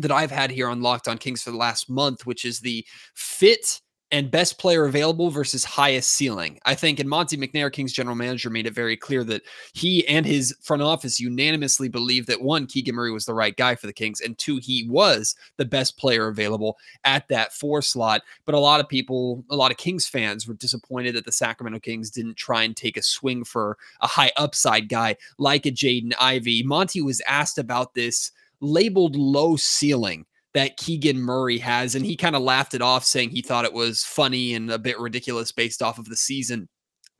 that 0.00 0.12
I've 0.12 0.30
had 0.30 0.50
here 0.50 0.68
on 0.68 0.82
Locked 0.82 1.08
On 1.08 1.16
Kings 1.16 1.42
for 1.42 1.50
the 1.50 1.56
last 1.56 1.88
month, 1.88 2.26
which 2.26 2.44
is 2.44 2.60
the 2.60 2.84
fit 3.14 3.80
and 4.10 4.30
best 4.30 4.58
player 4.58 4.86
available 4.86 5.30
versus 5.30 5.64
highest 5.64 6.10
ceiling. 6.12 6.58
I 6.64 6.74
think, 6.74 6.98
and 6.98 7.08
Monte 7.08 7.36
McNair, 7.36 7.70
Kings 7.70 7.92
general 7.92 8.16
manager, 8.16 8.48
made 8.48 8.66
it 8.66 8.74
very 8.74 8.96
clear 8.96 9.22
that 9.24 9.42
he 9.74 10.06
and 10.08 10.24
his 10.24 10.54
front 10.62 10.82
office 10.82 11.20
unanimously 11.20 11.88
believed 11.88 12.28
that 12.28 12.40
one, 12.40 12.66
Keegan 12.66 12.94
Murray 12.94 13.12
was 13.12 13.26
the 13.26 13.34
right 13.34 13.56
guy 13.56 13.74
for 13.74 13.86
the 13.86 13.92
Kings, 13.92 14.20
and 14.20 14.36
two, 14.38 14.58
he 14.58 14.86
was 14.88 15.34
the 15.56 15.64
best 15.64 15.98
player 15.98 16.28
available 16.28 16.78
at 17.04 17.28
that 17.28 17.52
four 17.52 17.82
slot. 17.82 18.22
But 18.46 18.54
a 18.54 18.60
lot 18.60 18.80
of 18.80 18.88
people, 18.88 19.44
a 19.50 19.56
lot 19.56 19.70
of 19.70 19.76
Kings 19.76 20.08
fans 20.08 20.48
were 20.48 20.54
disappointed 20.54 21.14
that 21.14 21.24
the 21.24 21.32
Sacramento 21.32 21.80
Kings 21.80 22.10
didn't 22.10 22.36
try 22.36 22.62
and 22.62 22.76
take 22.76 22.96
a 22.96 23.02
swing 23.02 23.44
for 23.44 23.76
a 24.00 24.06
high 24.06 24.32
upside 24.36 24.88
guy 24.88 25.16
like 25.38 25.66
a 25.66 25.70
Jaden 25.70 26.12
Ivey. 26.18 26.62
Monte 26.62 27.02
was 27.02 27.20
asked 27.26 27.58
about 27.58 27.94
this 27.94 28.32
labeled 28.60 29.16
low 29.16 29.56
ceiling 29.56 30.24
that 30.54 30.76
Keegan 30.76 31.20
Murray 31.20 31.58
has. 31.58 31.94
And 31.94 32.04
he 32.04 32.16
kind 32.16 32.36
of 32.36 32.42
laughed 32.42 32.74
it 32.74 32.82
off, 32.82 33.04
saying 33.04 33.30
he 33.30 33.42
thought 33.42 33.64
it 33.64 33.72
was 33.72 34.04
funny 34.04 34.54
and 34.54 34.70
a 34.70 34.78
bit 34.78 34.98
ridiculous 34.98 35.52
based 35.52 35.82
off 35.82 35.98
of 35.98 36.08
the 36.08 36.16
season 36.16 36.68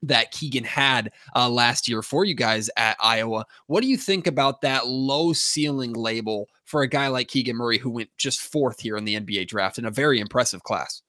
that 0.03 0.31
Keegan 0.31 0.65
had 0.65 1.11
uh, 1.35 1.49
last 1.49 1.89
year 1.89 2.03
for 2.03 2.25
you 2.25 2.35
guys 2.35 2.71
at 2.77 2.97
Iowa. 3.01 3.45
What 3.67 3.83
do 3.83 3.89
you 3.89 3.97
think 3.97 4.27
about 4.27 4.61
that 4.61 4.87
low 4.87 5.33
ceiling 5.33 5.93
label 5.93 6.49
for 6.65 6.83
a 6.83 6.89
guy 6.89 7.09
like 7.09 7.29
Keegan 7.29 7.57
Murray 7.57 7.79
who 7.79 7.91
went 7.91 8.11
just 8.17 8.41
fourth 8.41 8.81
here 8.81 8.97
in 8.97 9.05
the 9.05 9.19
NBA 9.19 9.49
draft 9.49 9.79
in 9.79 9.85
a 9.85 9.91
very 9.91 10.21
impressive 10.21 10.63
class? 10.63 11.03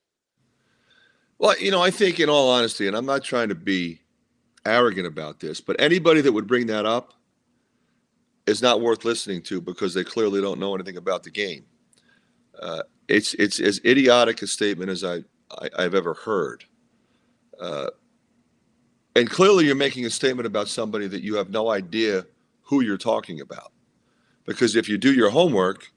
Well, 1.37 1.57
you 1.59 1.71
know, 1.71 1.81
I 1.81 1.91
think 1.91 2.19
in 2.19 2.29
all 2.29 2.49
honesty, 2.49 2.87
and 2.87 2.97
I'm 2.97 3.05
not 3.05 3.23
trying 3.23 3.49
to 3.49 3.55
be 3.55 4.01
arrogant 4.65 5.07
about 5.07 5.39
this, 5.39 5.61
but 5.61 5.79
anybody 5.79 6.21
that 6.21 6.31
would 6.31 6.47
bring 6.47 6.67
that 6.67 6.85
up 6.85 7.13
is 8.45 8.61
not 8.61 8.81
worth 8.81 9.05
listening 9.05 9.41
to 9.43 9.61
because 9.61 9.93
they 9.93 10.03
clearly 10.03 10.41
don't 10.41 10.59
know 10.59 10.73
anything 10.75 10.97
about 10.97 11.23
the 11.23 11.29
game. 11.29 11.63
Uh, 12.59 12.83
it's 13.07 13.33
it's 13.35 13.59
as 13.59 13.81
idiotic 13.85 14.41
a 14.41 14.47
statement 14.47 14.89
as 14.89 15.03
I, 15.03 15.23
I 15.77 15.81
have 15.81 15.95
ever 15.95 16.13
heard. 16.13 16.65
Uh, 17.59 17.87
and 19.15 19.29
clearly, 19.29 19.65
you're 19.65 19.75
making 19.75 20.05
a 20.05 20.09
statement 20.09 20.45
about 20.45 20.67
somebody 20.67 21.07
that 21.07 21.23
you 21.23 21.35
have 21.35 21.49
no 21.49 21.69
idea 21.69 22.25
who 22.61 22.81
you're 22.81 22.97
talking 22.97 23.41
about, 23.41 23.71
because 24.45 24.75
if 24.75 24.87
you 24.87 24.97
do 24.97 25.13
your 25.13 25.29
homework, 25.29 25.91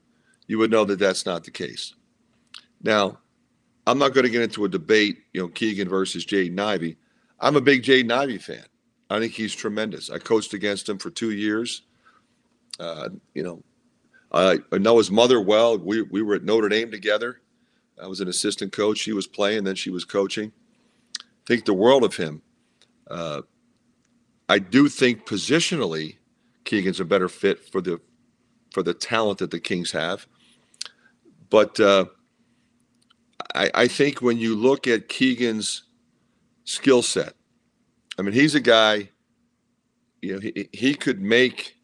you 0.47 0.57
would 0.57 0.71
know 0.71 0.85
that 0.85 0.99
that's 0.99 1.25
not 1.25 1.43
the 1.43 1.51
case. 1.51 1.93
Now, 2.81 3.19
I'm 3.85 3.99
not 3.99 4.13
going 4.13 4.25
to 4.25 4.31
get 4.31 4.41
into 4.41 4.65
a 4.65 4.69
debate, 4.69 5.19
you 5.33 5.41
know, 5.41 5.47
Keegan 5.47 5.87
versus 5.87 6.25
Jaden 6.25 6.59
Ivey. 6.59 6.97
I'm 7.39 7.55
a 7.55 7.61
big 7.61 7.83
Jaden 7.83 8.11
Ivey 8.11 8.37
fan. 8.37 8.65
I 9.09 9.19
think 9.19 9.33
he's 9.33 9.53
tremendous. 9.53 10.09
I 10.09 10.17
coached 10.17 10.53
against 10.53 10.89
him 10.89 10.97
for 10.97 11.11
two 11.11 11.31
years. 11.31 11.83
Uh, 12.79 13.09
you 13.33 13.43
know, 13.43 13.61
I, 14.33 14.59
know 14.77 14.97
his 14.97 15.11
mother 15.11 15.39
well. 15.39 15.77
We, 15.77 16.01
we 16.01 16.21
were 16.21 16.35
at 16.35 16.43
Notre 16.43 16.69
Dame 16.69 16.89
together. 16.89 17.41
I 18.01 18.07
was 18.07 18.19
an 18.19 18.27
assistant 18.27 18.71
coach. 18.71 18.97
She 18.97 19.13
was 19.13 19.27
playing, 19.27 19.63
then 19.63 19.75
she 19.75 19.91
was 19.91 20.05
coaching. 20.05 20.51
Think 21.45 21.65
the 21.65 21.73
world 21.73 22.03
of 22.03 22.15
him. 22.15 22.41
Uh, 23.09 23.41
I 24.49 24.59
do 24.59 24.89
think 24.89 25.25
positionally, 25.25 26.17
Keegan's 26.65 26.99
a 26.99 27.05
better 27.05 27.29
fit 27.29 27.63
for 27.71 27.81
the 27.81 27.99
for 28.71 28.81
the 28.81 28.93
talent 28.93 29.39
that 29.39 29.51
the 29.51 29.59
Kings 29.59 29.91
have. 29.91 30.27
But 31.49 31.79
uh, 31.79 32.05
I, 33.53 33.69
I 33.73 33.87
think 33.87 34.21
when 34.21 34.37
you 34.37 34.55
look 34.55 34.87
at 34.87 35.07
Keegan's 35.09 35.83
skill 36.63 37.03
set, 37.03 37.35
I 38.17 38.23
mean, 38.23 38.33
he's 38.33 38.55
a 38.55 38.59
guy. 38.59 39.09
You 40.21 40.33
know, 40.33 40.39
he, 40.39 40.69
he 40.71 40.95
could 40.95 41.21
make 41.21 41.75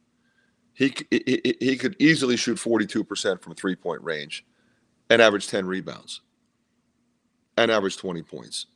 he, 0.79 0.95
he, 1.11 1.57
he 1.59 1.75
could 1.75 1.97
easily 1.99 2.37
shoot 2.37 2.57
42% 2.57 3.41
from 3.41 3.53
three 3.53 3.75
point 3.75 4.01
range 4.01 4.45
and 5.09 5.21
average 5.21 5.49
10 5.49 5.65
rebounds 5.65 6.21
and 7.57 7.69
average 7.69 7.97
20 7.97 8.23
points. 8.23 8.67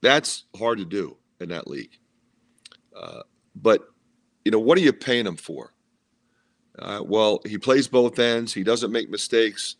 That's 0.00 0.44
hard 0.56 0.78
to 0.78 0.86
do 0.86 1.18
in 1.38 1.50
that 1.50 1.68
league. 1.68 1.98
Uh, 2.96 3.20
but, 3.56 3.82
you 4.46 4.50
know, 4.50 4.58
what 4.58 4.78
are 4.78 4.80
you 4.80 4.94
paying 4.94 5.26
him 5.26 5.36
for? 5.36 5.74
Uh, 6.78 7.02
well, 7.04 7.42
he 7.44 7.58
plays 7.58 7.86
both 7.86 8.18
ends. 8.18 8.54
He 8.54 8.64
doesn't 8.64 8.90
make 8.90 9.10
mistakes. 9.10 9.76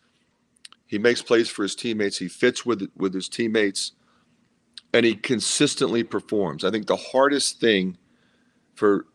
He 0.85 0.99
makes 0.99 1.23
plays 1.23 1.49
for 1.49 1.63
his 1.63 1.73
teammates. 1.73 2.19
He 2.19 2.27
fits 2.27 2.63
with 2.63 2.87
with 2.95 3.13
his 3.13 3.29
teammates, 3.29 3.93
and 4.93 5.05
he 5.05 5.15
consistently 5.15 6.03
performs. 6.03 6.65
I 6.65 6.71
think 6.71 6.87
the 6.87 6.97
hardest 6.97 7.59
thing 7.61 7.97
for 8.75 9.05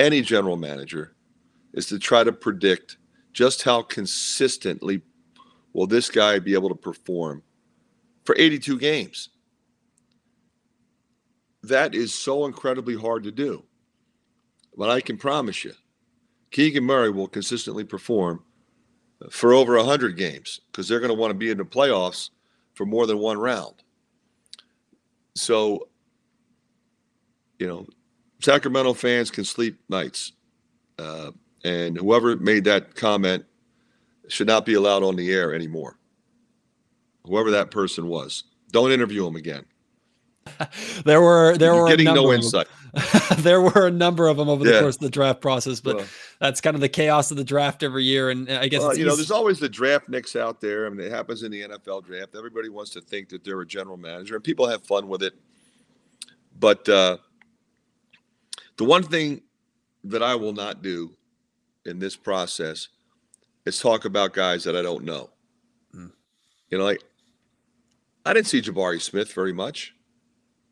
any 0.00 0.22
general 0.22 0.56
manager 0.56 1.14
is 1.72 1.86
to 1.86 1.98
try 1.98 2.24
to 2.24 2.32
predict 2.32 2.98
just 3.32 3.62
how 3.62 3.82
consistently 3.82 5.02
will 5.72 5.86
this 5.86 6.10
guy 6.10 6.38
be 6.38 6.54
able 6.54 6.68
to 6.68 6.74
perform 6.74 7.42
for 8.24 8.34
82 8.38 8.78
games. 8.78 9.30
That 11.62 11.94
is 11.94 12.14
so 12.14 12.46
incredibly 12.46 12.96
hard 12.96 13.24
to 13.24 13.32
do. 13.32 13.64
But 14.76 14.90
I 14.90 15.00
can 15.00 15.18
promise 15.18 15.64
you, 15.64 15.72
Keegan 16.50 16.84
Murray 16.84 17.10
will 17.10 17.28
consistently 17.28 17.84
perform 17.84 18.42
for 19.30 19.52
over 19.52 19.76
100 19.76 20.16
games 20.16 20.60
because 20.70 20.88
they're 20.88 21.00
going 21.00 21.12
to 21.12 21.18
want 21.18 21.30
to 21.30 21.34
be 21.34 21.50
in 21.50 21.58
the 21.58 21.64
playoffs 21.64 22.30
for 22.74 22.86
more 22.86 23.06
than 23.06 23.18
one 23.18 23.38
round. 23.38 23.74
So, 25.34 25.88
you 27.58 27.66
know, 27.66 27.86
Sacramento 28.40 28.94
fans 28.94 29.30
can 29.30 29.44
sleep 29.44 29.78
nights. 29.88 30.32
Uh, 30.98 31.32
and 31.64 31.96
whoever 31.96 32.36
made 32.36 32.64
that 32.64 32.94
comment 32.94 33.44
should 34.28 34.46
not 34.46 34.64
be 34.64 34.74
allowed 34.74 35.02
on 35.02 35.16
the 35.16 35.32
air 35.32 35.54
anymore. 35.54 35.98
Whoever 37.24 37.50
that 37.52 37.70
person 37.70 38.06
was, 38.06 38.44
don't 38.70 38.92
interview 38.92 39.26
him 39.26 39.36
again. 39.36 39.64
there 41.04 41.20
were 41.20 41.56
there 41.58 41.74
You're 41.74 41.82
were 41.82 41.88
getting 41.88 42.06
no 42.06 42.32
insight. 42.32 42.68
there 43.38 43.60
were 43.60 43.86
a 43.86 43.90
number 43.90 44.28
of 44.28 44.38
them 44.38 44.48
over 44.48 44.64
the 44.64 44.72
Yeah. 44.72 44.80
course 44.80 44.96
of 44.96 45.02
the 45.02 45.10
draft 45.10 45.42
process, 45.42 45.80
but 45.80 45.96
Well, 45.96 46.06
that's 46.40 46.60
kind 46.62 46.74
of 46.74 46.80
the 46.80 46.88
chaos 46.88 47.30
of 47.30 47.36
the 47.36 47.44
draft 47.44 47.82
every 47.82 48.04
year. 48.04 48.30
And 48.30 48.48
I 48.50 48.68
guess 48.68 48.80
well, 48.80 48.90
it's 48.90 48.98
you 48.98 49.04
know, 49.04 49.14
there's 49.14 49.30
always 49.30 49.58
the 49.58 49.68
draft 49.68 50.08
nicks 50.08 50.36
out 50.36 50.60
there. 50.60 50.86
I 50.86 50.88
mean, 50.88 51.06
it 51.06 51.12
happens 51.12 51.42
in 51.42 51.52
the 51.52 51.62
NFL 51.62 52.06
draft. 52.06 52.34
Everybody 52.34 52.70
wants 52.70 52.92
to 52.92 53.00
think 53.02 53.28
that 53.28 53.44
they're 53.44 53.60
a 53.60 53.66
general 53.66 53.98
manager, 53.98 54.36
and 54.36 54.44
people 54.44 54.66
have 54.66 54.82
fun 54.84 55.06
with 55.08 55.22
it. 55.22 55.34
But 56.58 56.88
uh, 56.88 57.18
the 58.78 58.84
one 58.84 59.02
thing 59.02 59.42
that 60.04 60.22
I 60.22 60.34
will 60.36 60.52
not 60.52 60.82
do 60.82 61.10
in 61.84 61.98
this 61.98 62.16
process 62.16 62.88
is 63.66 63.78
talk 63.78 64.04
about 64.04 64.32
guys 64.32 64.64
that 64.64 64.76
I 64.76 64.82
don't 64.82 65.04
know. 65.04 65.30
Mm. 65.94 66.12
You 66.70 66.78
know, 66.78 66.84
like 66.84 67.02
I 68.24 68.32
didn't 68.32 68.46
see 68.46 68.62
Jabari 68.62 69.02
Smith 69.02 69.32
very 69.32 69.52
much. 69.52 69.94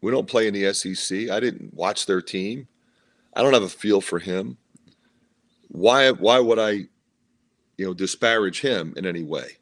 We 0.00 0.12
don't 0.12 0.28
play 0.28 0.46
in 0.46 0.54
the 0.54 0.72
SEC. 0.72 1.30
I 1.30 1.40
didn't 1.40 1.74
watch 1.74 2.06
their 2.06 2.22
team. 2.22 2.68
I 3.34 3.42
don't 3.42 3.54
have 3.54 3.62
a 3.62 3.68
feel 3.68 4.00
for 4.00 4.18
him. 4.18 4.56
Why? 5.68 6.10
Why 6.12 6.38
would 6.38 6.58
I, 6.58 6.70
you 6.70 7.86
know, 7.86 7.92
disparage 7.92 8.60
him 8.60 8.94
in 8.96 9.04
any 9.04 9.24
way? 9.24 9.56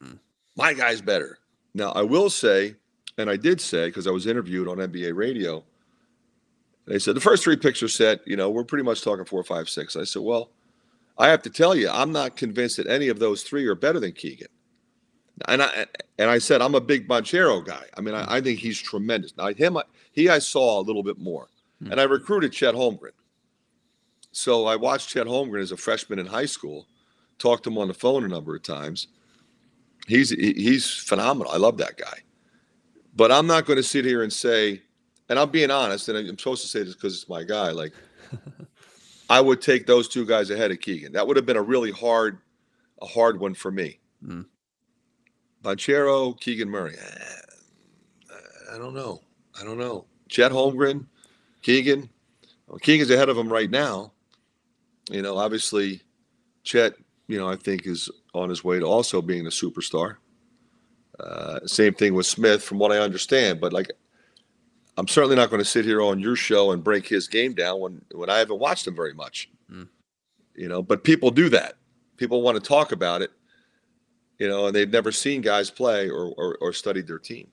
Hmm. 0.00 0.14
My 0.56 0.74
guy's 0.74 1.02
better. 1.02 1.38
Now 1.74 1.90
I 1.92 2.02
will 2.02 2.30
say, 2.30 2.76
and 3.18 3.28
I 3.28 3.36
did 3.36 3.60
say 3.60 3.86
because 3.86 4.06
I 4.06 4.10
was 4.10 4.26
interviewed 4.26 4.68
on 4.68 4.76
NBA 4.76 5.14
radio. 5.16 5.64
They 6.90 6.98
said 6.98 7.14
the 7.14 7.20
first 7.20 7.44
three 7.44 7.54
picks 7.56 7.84
are 7.84 7.88
set. 7.88 8.26
You 8.26 8.34
know, 8.36 8.50
we're 8.50 8.64
pretty 8.64 8.82
much 8.82 9.02
talking 9.02 9.24
four, 9.24 9.44
five, 9.44 9.68
six. 9.68 9.94
I 9.94 10.02
said, 10.02 10.22
well, 10.22 10.50
I 11.18 11.28
have 11.28 11.40
to 11.42 11.50
tell 11.50 11.76
you, 11.76 11.88
I'm 11.88 12.10
not 12.10 12.36
convinced 12.36 12.78
that 12.78 12.88
any 12.88 13.06
of 13.06 13.20
those 13.20 13.44
three 13.44 13.64
are 13.66 13.76
better 13.76 14.00
than 14.00 14.10
Keegan. 14.10 14.48
And 15.46 15.62
I 15.62 15.86
and 16.18 16.28
I 16.28 16.38
said 16.38 16.60
I'm 16.60 16.74
a 16.74 16.80
big 16.80 17.06
Banchero 17.08 17.64
guy. 17.64 17.84
I 17.96 18.00
mean, 18.00 18.14
I, 18.16 18.36
I 18.36 18.40
think 18.40 18.58
he's 18.58 18.78
tremendous. 18.80 19.36
Now 19.36 19.46
him, 19.54 19.76
I- 19.76 19.84
he 20.12 20.28
I 20.28 20.40
saw 20.40 20.80
a 20.80 20.82
little 20.82 21.04
bit 21.04 21.18
more, 21.18 21.46
Hmm. 21.80 21.92
and 21.92 22.00
I 22.00 22.04
recruited 22.04 22.52
Chet 22.52 22.74
Holmgren. 22.74 23.12
So 24.32 24.66
I 24.66 24.74
watched 24.76 25.08
Chet 25.10 25.26
Holmgren 25.28 25.62
as 25.62 25.72
a 25.72 25.76
freshman 25.76 26.18
in 26.18 26.26
high 26.26 26.44
school. 26.46 26.86
Talked 27.38 27.64
to 27.64 27.70
him 27.70 27.78
on 27.78 27.88
the 27.88 27.94
phone 27.94 28.24
a 28.24 28.28
number 28.28 28.54
of 28.56 28.62
times. 28.64 29.06
He's 30.08 30.30
he's 30.30 30.90
phenomenal. 30.90 31.52
I 31.52 31.56
love 31.56 31.78
that 31.78 31.96
guy. 31.96 32.18
But 33.16 33.30
I'm 33.32 33.46
not 33.46 33.64
going 33.64 33.76
to 33.78 33.82
sit 33.82 34.04
here 34.04 34.22
and 34.22 34.32
say, 34.32 34.82
and 35.30 35.38
I'm 35.38 35.48
being 35.48 35.70
honest, 35.70 36.08
and 36.08 36.18
I'm 36.18 36.36
supposed 36.36 36.62
to 36.62 36.68
say 36.68 36.82
this 36.82 36.94
because 36.94 37.14
it's 37.14 37.28
my 37.28 37.44
guy. 37.44 37.70
Like, 37.70 37.92
I 39.30 39.40
would 39.40 39.62
take 39.62 39.86
those 39.86 40.08
two 40.08 40.26
guys 40.26 40.50
ahead 40.50 40.72
of 40.72 40.80
Keegan. 40.80 41.12
That 41.12 41.26
would 41.26 41.36
have 41.36 41.46
been 41.46 41.56
a 41.56 41.62
really 41.62 41.92
hard, 41.92 42.38
a 43.00 43.06
hard 43.06 43.38
one 43.38 43.54
for 43.54 43.70
me. 43.70 44.00
Mm. 44.26 44.46
Banchero, 45.62 46.38
Keegan 46.40 46.68
Murray. 46.68 46.96
eh, 47.00 48.34
I 48.74 48.78
don't 48.78 48.92
know. 48.92 49.22
I 49.58 49.64
don't 49.64 49.78
know. 49.78 50.04
Chet 50.28 50.50
Holmgren, 50.50 51.06
Keegan. 51.62 52.10
Well, 52.66 52.78
Keegan's 52.78 53.10
ahead 53.10 53.28
of 53.28 53.36
him 53.38 53.52
right 53.52 53.70
now. 53.70 54.12
You 55.10 55.22
know, 55.22 55.36
obviously, 55.36 56.02
Chet, 56.64 56.94
you 57.28 57.38
know, 57.38 57.48
I 57.48 57.54
think 57.54 57.86
is 57.86 58.10
on 58.34 58.48
his 58.48 58.64
way 58.64 58.80
to 58.80 58.84
also 58.84 59.22
being 59.22 59.46
a 59.46 59.50
superstar. 59.50 60.16
Uh, 61.20 61.60
same 61.66 61.94
thing 61.94 62.14
with 62.14 62.26
Smith, 62.26 62.64
from 62.64 62.78
what 62.78 62.90
I 62.90 62.98
understand. 62.98 63.60
But 63.60 63.72
like, 63.72 63.92
I'm 64.96 65.08
certainly 65.08 65.36
not 65.36 65.50
going 65.50 65.62
to 65.62 65.68
sit 65.68 65.84
here 65.84 66.02
on 66.02 66.20
your 66.20 66.36
show 66.36 66.72
and 66.72 66.84
break 66.84 67.06
his 67.06 67.28
game 67.28 67.54
down 67.54 67.80
when 67.80 68.02
when 68.12 68.30
I 68.30 68.38
haven't 68.38 68.58
watched 68.58 68.86
him 68.86 68.94
very 68.94 69.14
much. 69.14 69.50
Mm. 69.72 69.88
You 70.54 70.68
know, 70.68 70.82
but 70.82 71.04
people 71.04 71.30
do 71.30 71.48
that. 71.50 71.74
People 72.16 72.42
want 72.42 72.56
to 72.56 72.68
talk 72.68 72.92
about 72.92 73.22
it. 73.22 73.30
You 74.38 74.48
know, 74.48 74.66
and 74.66 74.74
they've 74.74 74.90
never 74.90 75.12
seen 75.12 75.40
guys 75.40 75.70
play 75.70 76.08
or 76.08 76.32
or, 76.36 76.58
or 76.60 76.72
studied 76.72 77.06
their 77.06 77.18
team. 77.18 77.48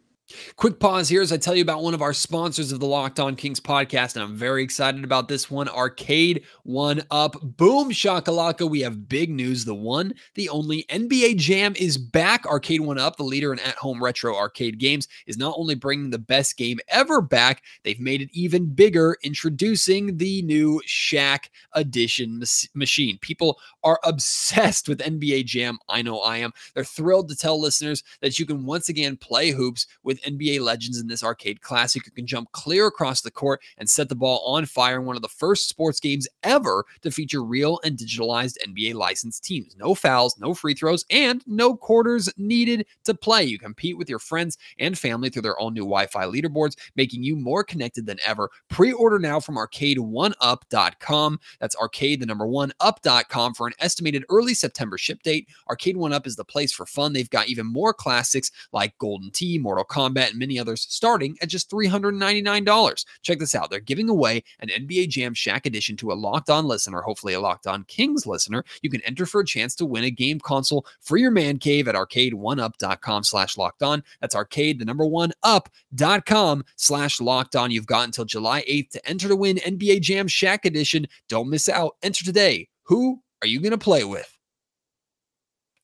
Quick 0.57 0.77
pause 0.81 1.07
here 1.07 1.22
as 1.22 1.31
I 1.31 1.38
tell 1.38 1.55
you 1.55 1.62
about 1.62 1.84
one 1.84 1.93
of 1.93 2.01
our 2.01 2.12
sponsors 2.12 2.74
of 2.74 2.81
the 2.81 2.86
Locked 2.86 3.17
On 3.17 3.34
Kings 3.34 3.62
podcast, 3.62 4.15
and 4.15 4.24
I'm 4.24 4.36
very 4.36 4.62
excited 4.62 5.05
about 5.05 5.29
this 5.29 5.50
one 5.50 5.69
Arcade 5.69 6.43
One 6.63 7.01
Up. 7.12 7.38
Boom 7.41 7.91
Shakalaka, 7.91 8.70
we 8.70 8.81
have 8.81 9.07
big 9.07 9.29
news. 9.29 9.63
The 9.63 9.74
one, 9.74 10.13
the 10.35 10.50
only 10.50 10.83
NBA 10.90 11.37
Jam 11.37 11.74
is 11.77 11.98
back. 11.98 12.46
Arcade 12.46 12.81
One 12.81 13.00
Up, 13.00 13.16
the 13.16 13.24
leader 13.24 13.53
in 13.53 13.59
at 13.59 13.75
home 13.75 14.03
retro 14.03 14.35
arcade 14.35 14.79
games, 14.79 15.07
is 15.27 15.37
not 15.37 15.55
only 15.57 15.75
bringing 15.75 16.09
the 16.09 16.20
best 16.20 16.57
game 16.57 16.79
ever 16.90 17.22
back, 17.22 17.63
they've 17.83 18.00
made 18.00 18.22
it 18.22 18.29
even 18.33 18.66
bigger, 18.66 19.16
introducing 19.24 20.18
the 20.18 20.42
new 20.42 20.81
Shaq 20.85 21.46
Edition 21.72 22.44
machine. 22.74 23.18
People 23.22 23.59
are 23.85 24.01
obsessed 24.03 24.90
with 24.90 25.00
NBA 25.00 25.46
Jam. 25.46 25.79
I 25.87 26.01
know 26.01 26.20
I 26.20 26.37
am. 26.37 26.51
They're 26.74 26.83
thrilled 26.83 27.29
to 27.29 27.35
tell 27.35 27.61
listeners 27.61 28.03
that 28.20 28.37
you 28.37 28.46
can 28.46 28.66
once 28.66 28.90
again 28.90 29.16
play 29.16 29.51
hoops 29.51 29.87
with 30.03 30.17
NBA 30.22 30.62
legends 30.62 31.00
in 31.00 31.08
this 31.08 31.24
arcade 31.24 31.62
classic. 31.62 32.06
You 32.06 32.12
can 32.12 32.27
jump 32.27 32.51
clear 32.51 32.88
across 32.88 33.22
the 33.22 33.32
court 33.32 33.62
and 33.77 33.90
set 33.90 34.10
the 34.10 34.16
ball 34.16 34.44
on 34.46 34.66
fire 34.66 35.00
in 35.00 35.06
one 35.06 35.16
of 35.16 35.22
the 35.22 35.27
first 35.27 35.70
sports 35.70 36.00
games 36.00 36.27
ever 36.44 36.86
to 37.01 37.12
feature 37.12 37.44
real 37.44 37.80
and 37.84 37.98
digitalized 37.98 38.58
NBA 38.66 38.94
licensed 38.94 39.44
teams. 39.44 39.75
No 39.77 39.96
fouls, 39.96 40.38
no 40.40 40.53
free 40.53 40.74
throws, 40.74 41.06
and 41.10 41.44
no 41.48 41.75
quarters 41.75 42.30
needed 42.38 42.86
to 43.03 43.14
play. 43.14 43.44
You 43.44 43.60
compete 43.60 43.98
with 43.98 44.10
your 44.10 44.20
friends 44.20 44.58
and 44.80 44.98
family 44.98 45.30
through 45.30 45.44
their 45.44 45.58
all 45.58 45.72
new 45.72 45.82
Wi 45.82 46.08
Fi 46.08 46.25
leaderboards, 46.25 46.77
making 46.96 47.24
you 47.24 47.36
more 47.36 47.64
connected 47.64 48.06
than 48.06 48.20
ever. 48.25 48.50
Pre 48.70 48.92
order 48.92 49.20
now 49.20 49.40
from 49.40 49.56
arcade1up.com. 49.56 51.40
That's 51.60 51.75
arcade, 51.75 52.22
the 52.22 52.25
number 52.25 52.48
one, 52.48 52.72
up.com 52.80 53.53
for 53.53 53.68
an 53.68 53.74
estimated 53.80 54.24
early 54.30 54.53
September 54.53 54.98
ship 54.98 55.22
date. 55.24 55.48
Arcade 55.70 55.98
One 55.98 56.14
Up 56.14 56.27
is 56.27 56.36
the 56.36 56.46
place 56.46 56.72
for 56.72 56.86
fun. 56.86 57.14
They've 57.14 57.30
got 57.30 57.48
even 57.48 57.66
more 57.66 57.94
classics 57.94 58.51
like 58.72 58.98
Golden 58.98 59.32
Tee, 59.32 59.58
Mortal 59.58 59.86
Kombat, 59.86 60.06
and 60.15 60.39
many 60.39 60.59
others 60.59 60.85
starting 60.89 61.37
at 61.41 61.50
just 61.50 61.72
$399. 61.72 63.05
Check 63.22 63.39
this 63.39 63.55
out. 63.55 63.70
They're 63.70 63.79
giving 63.79 64.09
away 64.09 64.43
an 64.59 64.70
NBA 64.70 65.09
Jam 65.09 65.33
Shaq 65.33 65.65
edition 65.65 65.98
to 65.98 66.11
a 66.11 66.13
locked 66.13 66.50
on 66.50 66.65
listener, 66.65 67.01
hopefully 67.01 67.33
a 67.33 67.39
locked 67.39 67.67
on 67.67 67.83
Kings 67.85 68.25
listener. 68.25 68.63
You 68.81 68.89
can 68.89 69.01
enter 69.01 69.25
for 69.25 69.41
a 69.41 69.46
chance 69.46 69.75
to 69.75 69.85
win 69.85 70.03
a 70.03 70.11
game 70.11 70.39
console 70.39 70.85
for 71.01 71.17
your 71.17 71.31
man 71.31 71.57
cave 71.57 71.87
at 71.87 71.96
arcade1up.com 71.96 73.24
slash 73.24 73.57
locked 73.57 73.83
on. 73.83 74.03
That's 74.22 74.35
arcade, 74.35 74.79
the 74.79 74.85
number 74.85 75.05
one 75.05 75.31
up.com 75.43 76.63
slash 76.75 77.20
locked 77.20 77.55
on. 77.55 77.72
You've 77.72 77.87
got 77.87 78.05
until 78.05 78.25
July 78.25 78.63
8th 78.63 78.89
to 78.91 79.09
enter 79.09 79.27
to 79.27 79.35
win 79.35 79.57
NBA 79.57 80.01
Jam 80.01 80.27
Shaq 80.27 80.65
edition. 80.65 81.07
Don't 81.29 81.50
miss 81.50 81.67
out. 81.70 81.96
Enter 82.03 82.24
today. 82.24 82.67
Who 82.83 83.22
are 83.41 83.48
you 83.48 83.59
going 83.59 83.72
to 83.72 83.77
play 83.77 84.03
with? 84.03 84.37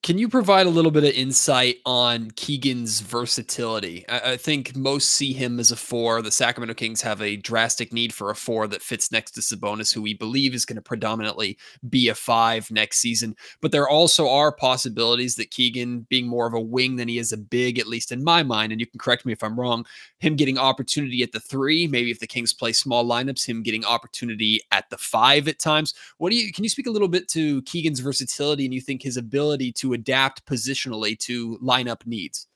Can 0.04 0.18
you 0.18 0.28
provide 0.28 0.68
a 0.68 0.70
little 0.70 0.92
bit 0.92 1.06
of 1.06 1.12
insight 1.12 1.78
on 1.86 2.30
Keegan's 2.32 3.00
versatility? 3.00 4.04
I, 4.10 4.34
I 4.34 4.38
think 4.38 4.76
most 4.76 5.12
see 5.12 5.32
him 5.32 5.62
as 5.62 5.72
a 5.72 5.78
four. 5.78 6.22
The 6.22 6.30
Sacramento 6.30 6.74
Kings 6.74 7.02
have 7.04 7.22
a 7.22 7.38
drastic 7.38 7.94
need 7.94 8.13
for 8.13 8.30
a 8.30 8.36
four 8.36 8.68
that 8.68 8.82
fits 8.82 9.13
next 9.13 9.32
to 9.32 9.39
Sabonis, 9.39 9.94
who 9.94 10.02
we 10.02 10.13
believe 10.13 10.54
is 10.54 10.66
going 10.66 10.76
to 10.76 10.82
predominantly 10.82 11.58
be 11.89 12.10
a 12.10 12.16
five 12.16 12.70
next 12.70 12.98
season. 13.00 13.34
But 13.62 13.72
there 13.72 13.88
also 13.88 14.28
are 14.28 14.52
possibilities 14.52 15.36
that 15.36 15.52
Keegan, 15.52 16.02
being 16.10 16.28
more 16.28 16.48
of 16.48 16.54
a 16.54 16.60
wing 16.60 16.98
than 16.98 17.08
he 17.08 17.18
is 17.18 17.32
a 17.32 17.38
big, 17.38 17.80
at 17.80 17.88
least 17.88 18.12
in 18.12 18.26
my 18.26 18.44
mind, 18.44 18.74
and 18.74 18.82
you 18.82 18.88
can 18.88 19.00
correct 19.00 19.26
me 19.26 19.32
if 19.32 19.42
I'm 19.42 19.58
wrong, 19.58 19.86
him 20.20 20.36
getting 20.36 20.58
opportunity 20.58 21.24
at 21.24 21.32
the 21.32 21.39
three, 21.39 21.88
maybe 21.88 22.12
if 22.12 22.20
the 22.20 22.28
Kings 22.28 22.52
play 22.52 22.74
small 22.74 23.06
lineups, 23.06 23.46
him 23.46 23.63
getting 23.63 23.86
opportunity 23.86 24.60
at 24.74 24.89
the 24.89 24.98
five 24.98 25.48
at 25.48 25.60
times. 25.60 25.94
What 26.18 26.32
do 26.32 26.36
you 26.36 26.52
can 26.52 26.66
you 26.66 26.70
speak 26.70 26.88
a 26.88 26.92
little 26.92 27.08
bit 27.08 27.30
to 27.30 27.62
Keegan's 27.62 28.02
versatility 28.02 28.66
and 28.66 28.74
you 28.74 28.82
think 28.82 29.02
his 29.02 29.16
ability 29.16 29.72
to 29.72 29.92
adapt 29.93 30.45
positionally 30.45 31.17
to 31.19 31.58
lineup 31.60 32.06
needs? 32.06 32.47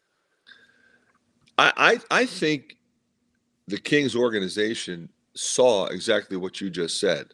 I, 1.57 1.99
I 2.11 2.21
I 2.21 2.25
think 2.25 2.77
the 3.67 3.77
Kings 3.79 4.15
organization 4.15 5.09
saw 5.33 5.85
exactly 5.87 6.37
what 6.37 6.61
you 6.61 6.69
just 6.69 6.99
said. 6.99 7.27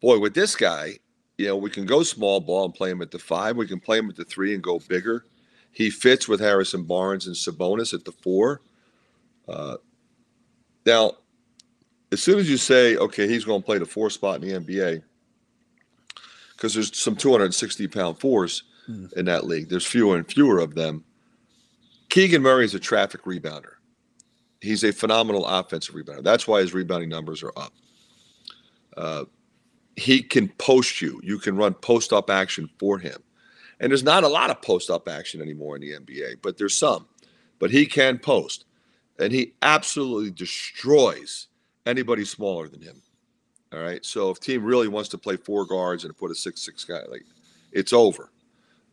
Boy, 0.00 0.18
with 0.18 0.34
this 0.34 0.56
guy, 0.56 0.98
you 1.38 1.46
know, 1.46 1.56
we 1.56 1.70
can 1.70 1.86
go 1.86 2.02
small 2.02 2.40
ball 2.40 2.64
and 2.64 2.74
play 2.74 2.90
him 2.90 3.02
at 3.02 3.10
the 3.10 3.18
five. 3.18 3.56
We 3.56 3.66
can 3.66 3.80
play 3.80 3.98
him 3.98 4.08
at 4.08 4.16
the 4.16 4.24
three 4.24 4.54
and 4.54 4.62
go 4.62 4.78
bigger. 4.78 5.24
He 5.72 5.90
fits 5.90 6.28
with 6.28 6.40
Harrison 6.40 6.84
Barnes 6.84 7.26
and 7.26 7.34
Sabonis 7.34 7.94
at 7.94 8.04
the 8.04 8.12
four. 8.12 8.60
Uh, 9.48 9.76
now, 10.86 11.14
as 12.12 12.22
soon 12.22 12.38
as 12.38 12.48
you 12.48 12.56
say, 12.56 12.96
okay, 12.96 13.26
he's 13.26 13.44
going 13.44 13.60
to 13.60 13.66
play 13.66 13.78
the 13.78 13.86
four 13.86 14.08
spot 14.10 14.42
in 14.42 14.48
the 14.48 14.60
NBA, 14.60 15.02
because 16.52 16.74
there's 16.74 16.96
some 16.96 17.16
260 17.16 17.88
pound 17.88 18.18
fours 18.20 18.62
Hmm. 18.86 19.06
in 19.16 19.24
that 19.26 19.46
league, 19.46 19.68
there's 19.68 19.86
fewer 19.86 20.16
and 20.16 20.26
fewer 20.26 20.58
of 20.58 20.74
them. 20.74 21.04
Keegan 22.10 22.42
Murray 22.42 22.64
is 22.64 22.74
a 22.74 22.80
traffic 22.80 23.24
rebounder. 23.24 23.74
He's 24.60 24.84
a 24.84 24.92
phenomenal 24.92 25.46
offensive 25.46 25.94
rebounder. 25.94 26.22
That's 26.22 26.46
why 26.46 26.60
his 26.60 26.72
rebounding 26.72 27.08
numbers 27.08 27.42
are 27.42 27.52
up. 27.56 27.72
Uh, 28.96 29.24
he 29.96 30.22
can 30.22 30.48
post 30.58 31.00
you. 31.00 31.20
You 31.22 31.38
can 31.38 31.56
run 31.56 31.74
post 31.74 32.12
up 32.12 32.30
action 32.30 32.68
for 32.78 32.98
him. 32.98 33.22
And 33.80 33.90
there's 33.90 34.02
not 34.02 34.24
a 34.24 34.28
lot 34.28 34.50
of 34.50 34.62
post 34.62 34.90
up 34.90 35.08
action 35.08 35.42
anymore 35.42 35.76
in 35.76 35.82
the 35.82 35.92
NBA, 35.92 36.36
but 36.42 36.56
there's 36.56 36.76
some. 36.76 37.06
But 37.58 37.70
he 37.70 37.86
can 37.86 38.18
post. 38.18 38.64
And 39.18 39.32
he 39.32 39.52
absolutely 39.62 40.30
destroys 40.30 41.48
anybody 41.86 42.24
smaller 42.24 42.68
than 42.68 42.80
him. 42.80 43.02
All 43.72 43.80
right. 43.80 44.04
So 44.04 44.30
if 44.30 44.40
team 44.40 44.64
really 44.64 44.88
wants 44.88 45.08
to 45.10 45.18
play 45.18 45.36
four 45.36 45.66
guards 45.66 46.04
and 46.04 46.16
put 46.16 46.30
a 46.30 46.34
six 46.34 46.62
six 46.62 46.84
guy, 46.84 47.02
like 47.08 47.24
it's 47.72 47.92
over. 47.92 48.30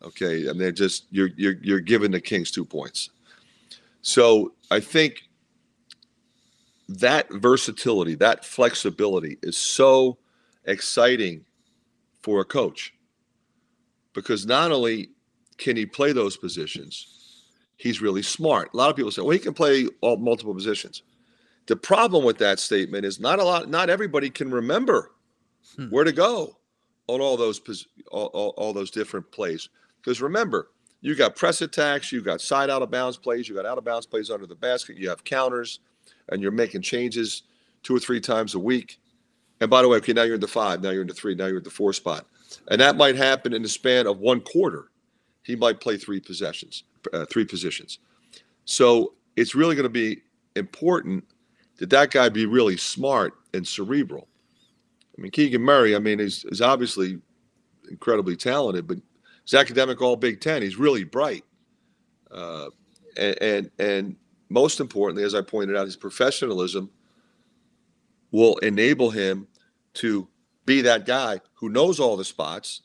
Okay. 0.04 0.46
And 0.46 0.60
they're 0.60 0.72
just 0.72 1.06
you're 1.10 1.30
you're 1.36 1.56
you're 1.62 1.80
giving 1.80 2.10
the 2.10 2.20
Kings 2.20 2.50
two 2.50 2.64
points. 2.64 3.10
So 4.02 4.52
I 4.70 4.80
think 4.80 5.28
that 6.88 7.30
versatility, 7.32 8.14
that 8.16 8.44
flexibility 8.44 9.38
is 9.42 9.56
so 9.56 10.18
exciting 10.64 11.44
for 12.20 12.40
a 12.40 12.44
coach 12.44 12.94
because 14.12 14.46
not 14.46 14.72
only 14.72 15.10
can 15.58 15.76
he 15.76 15.86
play 15.86 16.12
those 16.12 16.36
positions, 16.36 17.44
he's 17.76 18.00
really 18.00 18.22
smart. 18.22 18.70
A 18.72 18.76
lot 18.76 18.90
of 18.90 18.96
people 18.96 19.10
say, 19.10 19.22
well, 19.22 19.30
he 19.30 19.38
can 19.38 19.54
play 19.54 19.86
all 20.00 20.16
multiple 20.16 20.54
positions. 20.54 21.02
The 21.66 21.76
problem 21.76 22.24
with 22.24 22.38
that 22.38 22.58
statement 22.58 23.04
is 23.04 23.20
not 23.20 23.38
a 23.38 23.44
lot, 23.44 23.68
not 23.68 23.88
everybody 23.88 24.30
can 24.30 24.50
remember 24.50 25.12
hmm. 25.76 25.86
where 25.86 26.04
to 26.04 26.12
go 26.12 26.56
on 27.06 27.20
all 27.20 27.36
those 27.36 27.60
all, 28.10 28.26
all, 28.26 28.54
all 28.56 28.72
those 28.72 28.90
different 28.90 29.30
plays. 29.30 29.68
Because 30.02 30.20
remember, 30.20 30.70
you 31.00 31.14
got 31.14 31.36
press 31.36 31.62
attacks, 31.62 32.12
you 32.12 32.20
got 32.20 32.40
side 32.40 32.70
out 32.70 32.82
of 32.82 32.90
bounds 32.90 33.16
plays, 33.16 33.48
you 33.48 33.54
got 33.54 33.66
out 33.66 33.78
of 33.78 33.84
bounds 33.84 34.06
plays 34.06 34.30
under 34.30 34.46
the 34.46 34.54
basket, 34.54 34.96
you 34.96 35.08
have 35.08 35.24
counters, 35.24 35.80
and 36.28 36.40
you're 36.40 36.52
making 36.52 36.82
changes 36.82 37.42
two 37.82 37.94
or 37.94 37.98
three 37.98 38.20
times 38.20 38.54
a 38.54 38.58
week. 38.58 39.00
And 39.60 39.70
by 39.70 39.82
the 39.82 39.88
way, 39.88 39.98
okay, 39.98 40.12
now 40.12 40.22
you're 40.22 40.36
in 40.36 40.40
the 40.40 40.48
five, 40.48 40.82
now 40.82 40.90
you're 40.90 41.02
in 41.02 41.08
the 41.08 41.14
three, 41.14 41.34
now 41.34 41.46
you're 41.46 41.58
at 41.58 41.64
the 41.64 41.70
four 41.70 41.92
spot. 41.92 42.26
And 42.68 42.80
that 42.80 42.96
might 42.96 43.16
happen 43.16 43.52
in 43.52 43.62
the 43.62 43.68
span 43.68 44.06
of 44.06 44.18
one 44.18 44.40
quarter. 44.40 44.90
He 45.42 45.56
might 45.56 45.80
play 45.80 45.96
three 45.96 46.20
possessions, 46.20 46.84
uh, 47.12 47.26
three 47.26 47.44
positions. 47.44 47.98
So 48.64 49.14
it's 49.36 49.54
really 49.54 49.74
going 49.74 49.84
to 49.84 49.88
be 49.88 50.22
important 50.56 51.24
that 51.78 51.90
that 51.90 52.10
guy 52.10 52.28
be 52.28 52.46
really 52.46 52.76
smart 52.76 53.34
and 53.54 53.66
cerebral. 53.66 54.28
I 55.16 55.20
mean, 55.20 55.30
Keegan 55.32 55.62
Murray, 55.62 55.96
I 55.96 55.98
mean, 55.98 56.20
is, 56.20 56.44
is 56.46 56.60
obviously 56.60 57.20
incredibly 57.90 58.36
talented, 58.36 58.86
but 58.86 58.98
he's 59.44 59.54
academic 59.54 60.00
all 60.00 60.16
Big 60.16 60.40
Ten. 60.40 60.62
He's 60.62 60.76
really 60.76 61.04
bright. 61.04 61.44
Uh, 62.30 62.70
and, 63.16 63.42
and, 63.42 63.70
and 63.78 64.16
most 64.48 64.80
importantly, 64.80 65.24
as 65.24 65.34
I 65.34 65.42
pointed 65.42 65.76
out, 65.76 65.86
his 65.86 65.96
professionalism 65.96 66.90
will 68.30 68.56
enable 68.58 69.10
him 69.10 69.46
to 69.94 70.28
be 70.64 70.80
that 70.82 71.06
guy 71.06 71.40
who 71.54 71.68
knows 71.68 72.00
all 72.00 72.16
the 72.16 72.24
spots, 72.24 72.82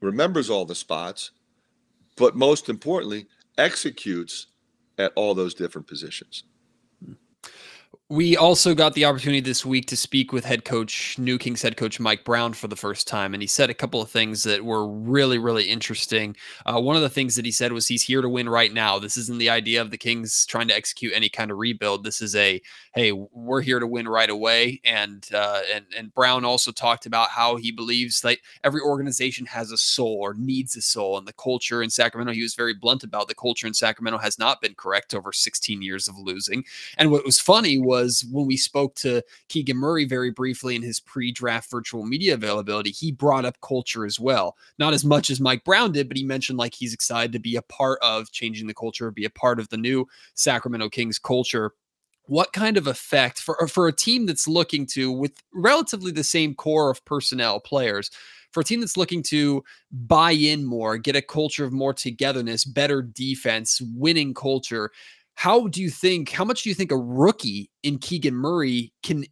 remembers 0.00 0.50
all 0.50 0.64
the 0.64 0.74
spots, 0.74 1.30
but 2.16 2.36
most 2.36 2.68
importantly, 2.68 3.26
executes 3.58 4.46
at 4.98 5.12
all 5.14 5.34
those 5.34 5.54
different 5.54 5.86
positions. 5.86 6.44
We 8.14 8.36
also 8.36 8.76
got 8.76 8.94
the 8.94 9.06
opportunity 9.06 9.40
this 9.40 9.66
week 9.66 9.86
to 9.86 9.96
speak 9.96 10.32
with 10.32 10.44
head 10.44 10.64
coach, 10.64 11.18
New 11.18 11.36
Kings 11.36 11.62
head 11.62 11.76
coach 11.76 11.98
Mike 11.98 12.22
Brown 12.22 12.52
for 12.52 12.68
the 12.68 12.76
first 12.76 13.08
time. 13.08 13.34
And 13.34 13.42
he 13.42 13.48
said 13.48 13.70
a 13.70 13.74
couple 13.74 14.00
of 14.00 14.08
things 14.08 14.44
that 14.44 14.64
were 14.64 14.86
really, 14.86 15.36
really 15.36 15.64
interesting. 15.64 16.36
Uh, 16.64 16.80
one 16.80 16.94
of 16.94 17.02
the 17.02 17.10
things 17.10 17.34
that 17.34 17.44
he 17.44 17.50
said 17.50 17.72
was 17.72 17.88
he's 17.88 18.04
here 18.04 18.22
to 18.22 18.28
win 18.28 18.48
right 18.48 18.72
now. 18.72 19.00
This 19.00 19.16
isn't 19.16 19.38
the 19.38 19.50
idea 19.50 19.82
of 19.82 19.90
the 19.90 19.98
Kings 19.98 20.46
trying 20.46 20.68
to 20.68 20.76
execute 20.76 21.12
any 21.12 21.28
kind 21.28 21.50
of 21.50 21.58
rebuild. 21.58 22.04
This 22.04 22.22
is 22.22 22.36
a, 22.36 22.62
hey, 22.94 23.10
we're 23.10 23.62
here 23.62 23.80
to 23.80 23.86
win 23.86 24.06
right 24.06 24.30
away. 24.30 24.80
And, 24.84 25.28
uh, 25.34 25.62
and, 25.74 25.84
and 25.98 26.14
Brown 26.14 26.44
also 26.44 26.70
talked 26.70 27.06
about 27.06 27.30
how 27.30 27.56
he 27.56 27.72
believes 27.72 28.20
that 28.20 28.38
every 28.62 28.80
organization 28.80 29.44
has 29.46 29.72
a 29.72 29.76
soul 29.76 30.18
or 30.20 30.34
needs 30.34 30.76
a 30.76 30.82
soul. 30.82 31.18
And 31.18 31.26
the 31.26 31.32
culture 31.32 31.82
in 31.82 31.90
Sacramento, 31.90 32.32
he 32.32 32.42
was 32.42 32.54
very 32.54 32.74
blunt 32.74 33.02
about 33.02 33.26
the 33.26 33.34
culture 33.34 33.66
in 33.66 33.74
Sacramento 33.74 34.18
has 34.18 34.38
not 34.38 34.60
been 34.60 34.76
correct 34.76 35.14
over 35.14 35.32
16 35.32 35.82
years 35.82 36.06
of 36.06 36.16
losing. 36.16 36.64
And 36.96 37.10
what 37.10 37.24
was 37.24 37.40
funny 37.40 37.76
was, 37.78 38.03
was 38.04 38.24
when 38.30 38.46
we 38.46 38.56
spoke 38.56 38.94
to 38.96 39.22
Keegan 39.48 39.76
Murray 39.76 40.04
very 40.04 40.30
briefly 40.30 40.76
in 40.76 40.82
his 40.82 41.00
pre 41.00 41.32
draft 41.32 41.70
virtual 41.70 42.04
media 42.04 42.34
availability, 42.34 42.90
he 42.90 43.12
brought 43.12 43.44
up 43.44 43.60
culture 43.60 44.04
as 44.04 44.20
well. 44.20 44.56
Not 44.78 44.92
as 44.92 45.04
much 45.04 45.30
as 45.30 45.40
Mike 45.40 45.64
Brown 45.64 45.92
did, 45.92 46.08
but 46.08 46.16
he 46.16 46.24
mentioned 46.24 46.58
like 46.58 46.74
he's 46.74 46.94
excited 46.94 47.32
to 47.32 47.38
be 47.38 47.56
a 47.56 47.62
part 47.62 47.98
of 48.02 48.30
changing 48.30 48.66
the 48.66 48.74
culture, 48.74 49.10
be 49.10 49.24
a 49.24 49.30
part 49.30 49.58
of 49.58 49.68
the 49.70 49.76
new 49.76 50.06
Sacramento 50.34 50.88
Kings 50.90 51.18
culture 51.18 51.72
what 52.26 52.54
kind 52.54 52.78
of 52.78 52.86
effect 52.86 53.38
for 53.38 53.68
for 53.68 53.86
a 53.86 53.92
team 53.92 54.24
that's 54.24 54.48
looking 54.48 54.86
to 54.86 55.12
with 55.12 55.32
relatively 55.52 56.10
the 56.10 56.24
same 56.24 56.54
core 56.54 56.90
of 56.90 57.04
personnel 57.04 57.60
players 57.60 58.10
for 58.50 58.60
a 58.60 58.64
team 58.64 58.80
that's 58.80 58.96
looking 58.96 59.22
to 59.22 59.62
buy 59.92 60.30
in 60.30 60.64
more 60.64 60.96
get 60.96 61.16
a 61.16 61.20
culture 61.20 61.66
of 61.66 61.72
more 61.74 61.92
togetherness 61.92 62.64
better 62.64 63.02
defense 63.02 63.78
winning 63.94 64.32
culture 64.32 64.90
how 65.34 65.68
do 65.68 65.82
you 65.82 65.90
think, 65.90 66.30
how 66.30 66.44
much 66.44 66.62
do 66.62 66.68
you 66.68 66.74
think 66.74 66.92
a 66.92 66.96
rookie 66.96 67.70
in 67.82 67.98
Keegan 67.98 68.34
Murray 68.34 68.92
can 69.02 69.24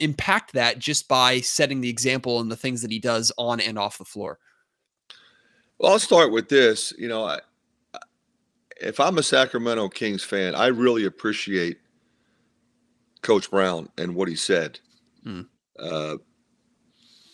impact 0.00 0.52
that 0.52 0.78
just 0.78 1.08
by 1.08 1.40
setting 1.40 1.80
the 1.80 1.90
example 1.90 2.40
and 2.40 2.50
the 2.50 2.56
things 2.56 2.82
that 2.82 2.90
he 2.90 2.98
does 2.98 3.32
on 3.36 3.60
and 3.60 3.78
off 3.78 3.98
the 3.98 4.04
floor? 4.04 4.38
Well, 5.78 5.92
I'll 5.92 5.98
start 5.98 6.32
with 6.32 6.48
this. 6.48 6.92
You 6.98 7.08
know, 7.08 7.24
I, 7.24 7.40
if 8.80 9.00
I'm 9.00 9.18
a 9.18 9.22
Sacramento 9.22 9.88
Kings 9.88 10.24
fan, 10.24 10.54
I 10.54 10.68
really 10.68 11.04
appreciate 11.04 11.78
Coach 13.22 13.50
Brown 13.50 13.88
and 13.98 14.14
what 14.14 14.28
he 14.28 14.36
said. 14.36 14.78
Hmm. 15.24 15.42
Uh, 15.78 16.16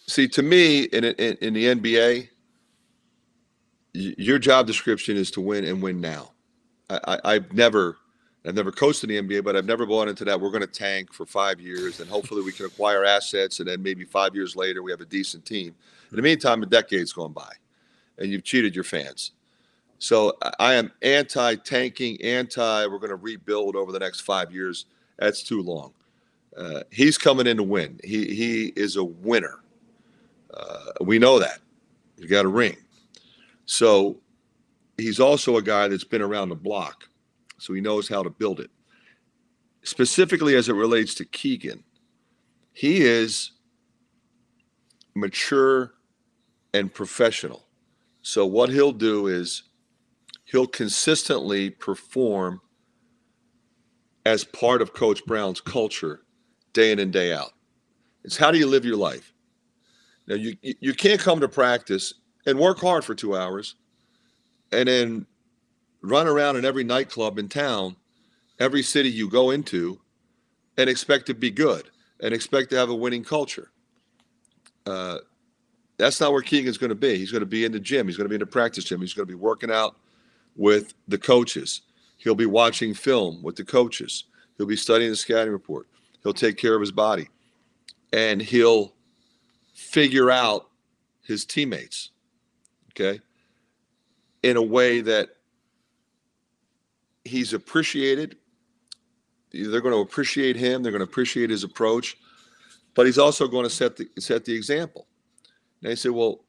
see, 0.07 0.29
to 0.29 0.43
me, 0.43 0.85
in, 0.85 1.05
in, 1.05 1.37
in 1.41 1.55
the 1.55 1.67
NBA, 1.67 2.29
your 3.93 4.39
job 4.39 4.67
description 4.67 5.17
is 5.17 5.31
to 5.33 5.41
win 5.41 5.65
and 5.65 5.81
win 5.81 6.01
now. 6.01 6.33
I, 6.91 7.19
I, 7.25 7.33
have 7.35 7.53
never 7.53 7.97
I've 8.47 8.55
never 8.55 8.71
coached 8.71 9.03
in 9.05 9.09
the 9.09 9.21
NBA, 9.21 9.43
but 9.43 9.57
I've 9.57 9.65
never 9.65 9.87
bought 9.87 10.09
into 10.09 10.25
that. 10.27 10.39
We're 10.39 10.51
going 10.51 10.61
to 10.61 10.67
tank 10.67 11.13
for 11.13 11.25
five 11.25 11.61
years, 11.61 12.01
and 12.01 12.11
hopefully 12.11 12.43
we 12.43 12.53
can 12.53 12.67
acquire 12.67 13.05
assets, 13.05 13.61
and 13.61 13.69
then 13.69 13.83
maybe 13.83 14.05
five 14.05 14.35
years 14.35 14.55
later 14.55 14.83
we 14.83 14.91
have 14.91 15.01
a 15.01 15.07
decent 15.07 15.47
team. 15.47 15.75
In 16.11 16.17
the 16.17 16.23
meantime, 16.23 16.63
a 16.63 16.67
decade's 16.67 17.13
gone 17.13 17.33
by, 17.33 17.51
and 18.19 18.31
you've 18.31 18.45
cheated 18.45 18.75
your 18.75 18.85
fans. 18.85 19.33
So 19.99 20.37
I 20.59 20.75
am 20.75 20.93
anti-tanking, 21.01 22.21
anti. 22.23 22.87
We're 22.87 22.99
going 22.99 23.09
to 23.09 23.17
rebuild 23.17 23.77
over 23.77 23.93
the 23.93 23.99
next 23.99 24.21
five 24.21 24.53
years. 24.53 24.85
That's 25.19 25.43
too 25.43 25.63
long. 25.63 25.95
Uh, 26.55 26.83
he's 26.91 27.17
coming 27.17 27.47
in 27.47 27.57
to 27.57 27.63
win. 27.63 27.99
He 28.05 28.35
he 28.35 28.73
is 28.77 28.97
a 28.97 29.05
winner. 29.05 29.61
Uh, 30.53 30.93
we 31.01 31.19
know 31.19 31.39
that. 31.39 31.61
He's 32.19 32.31
got 32.31 32.45
a 32.45 32.49
ring. 32.49 32.77
So 33.65 34.19
he's 34.99 35.19
also 35.19 35.57
a 35.57 35.63
guy 35.63 35.89
that's 35.89 36.05
been 36.05 36.23
around 36.23 36.51
the 36.51 36.55
block 36.55 37.09
so 37.65 37.73
he 37.73 37.81
knows 37.81 38.09
how 38.09 38.23
to 38.23 38.29
build 38.29 38.61
it. 38.61 38.71
Specifically, 39.85 40.55
as 40.55 40.69
it 40.69 40.75
relates 40.75 41.15
to 41.15 41.25
Keegan, 41.25 41.83
he 42.75 43.03
is 43.03 43.53
mature 45.15 45.95
and 46.75 46.93
professional. 46.93 47.67
So, 48.21 48.45
what 48.45 48.69
he'll 48.69 48.93
do 48.93 49.29
is 49.29 49.63
he'll 50.45 50.67
consistently 50.67 51.71
perform 51.71 52.61
as 54.27 54.45
part 54.45 54.83
of 54.83 54.93
Coach 54.93 55.25
Brown's 55.25 55.63
culture 55.63 56.21
day 56.75 56.93
in 56.93 56.99
and 56.99 57.13
day 57.13 57.33
out. 57.33 57.53
It's 58.25 58.37
how 58.37 58.51
do 58.51 58.59
you 58.59 58.67
live 58.67 58.85
your 58.85 58.97
life? 58.97 59.33
Now, 60.27 60.35
you, 60.35 60.55
you 60.63 60.93
can't 60.93 61.21
come 61.21 61.41
to 61.41 61.49
practice 61.49 62.13
and 62.45 62.59
work 62.59 62.79
hard 62.79 63.05
for 63.05 63.15
two 63.15 63.37
hours 63.37 63.77
and 64.73 64.89
then 64.89 65.27
run 66.05 66.27
around 66.27 66.57
in 66.57 66.65
every 66.65 66.85
nightclub 66.85 67.39
in 67.39 67.49
town, 67.49 67.97
every 68.59 68.83
city 68.83 69.11
you 69.11 69.29
go 69.29 69.51
into, 69.51 70.01
and 70.77 70.91
expect 70.91 71.27
to 71.27 71.35
be 71.35 71.51
good 71.51 71.91
and 72.21 72.35
expect 72.35 72.71
to 72.71 72.77
have 72.77 72.91
a 72.91 72.95
winning 72.95 73.25
culture. 73.25 73.71
Uh, 74.87 75.19
that's 75.97 76.21
not 76.21 76.33
where 76.33 76.43
Keegan's 76.43 76.79
going 76.79 76.91
to 76.91 76.97
be. 76.97 77.17
He's 77.17 77.31
going 77.31 77.41
to 77.41 77.47
be 77.47 77.65
in 77.65 77.73
the 77.73 77.81
gym. 77.81 78.07
He's 78.07 78.17
going 78.17 78.27
to 78.27 78.29
be 78.29 78.35
in 78.35 78.41
the 78.41 78.47
practice 78.47 78.85
gym. 78.85 79.01
He's 79.01 79.15
going 79.15 79.27
to 79.27 79.33
be 79.33 79.39
working 79.39 79.71
out 79.71 79.97
with 80.57 80.95
the 81.09 81.19
coaches. 81.19 81.83
He'll 82.17 82.35
be 82.35 82.47
watching 82.47 82.95
film 82.95 83.43
with 83.43 83.57
the 83.57 83.65
coaches. 83.65 84.25
He'll 84.57 84.67
be 84.67 84.77
studying 84.77 85.11
the 85.11 85.17
scouting 85.17 85.53
report. 85.53 85.87
He'll 86.23 86.35
take 86.35 86.57
care 86.57 86.75
of 86.75 86.81
his 86.81 86.93
body. 86.93 87.29
And 88.13 88.41
he'll 88.41 88.93
figure 89.75 90.31
out 90.31 90.69
his 91.23 91.45
teammates, 91.45 92.11
okay, 92.91 93.21
in 94.43 94.57
a 94.57 94.63
way 94.63 95.01
that 95.01 95.34
he's 97.25 97.53
appreciated. 97.53 98.37
They're 99.53 99.81
going 99.81 99.95
to 99.95 100.01
appreciate 100.01 100.57
him. 100.57 100.83
They're 100.83 100.93
going 100.93 101.05
to 101.05 101.11
appreciate 101.11 101.51
his 101.51 101.65
approach, 101.65 102.17
but 102.95 103.07
he's 103.07 103.19
also 103.19 103.47
going 103.47 103.65
to 103.65 103.71
set 103.71 103.97
the 103.97 104.09
set 104.19 104.45
the 104.45 104.55
example. 104.55 105.07
And 105.83 105.91
they 105.91 105.95
say, 105.95 106.09
well, 106.09 106.45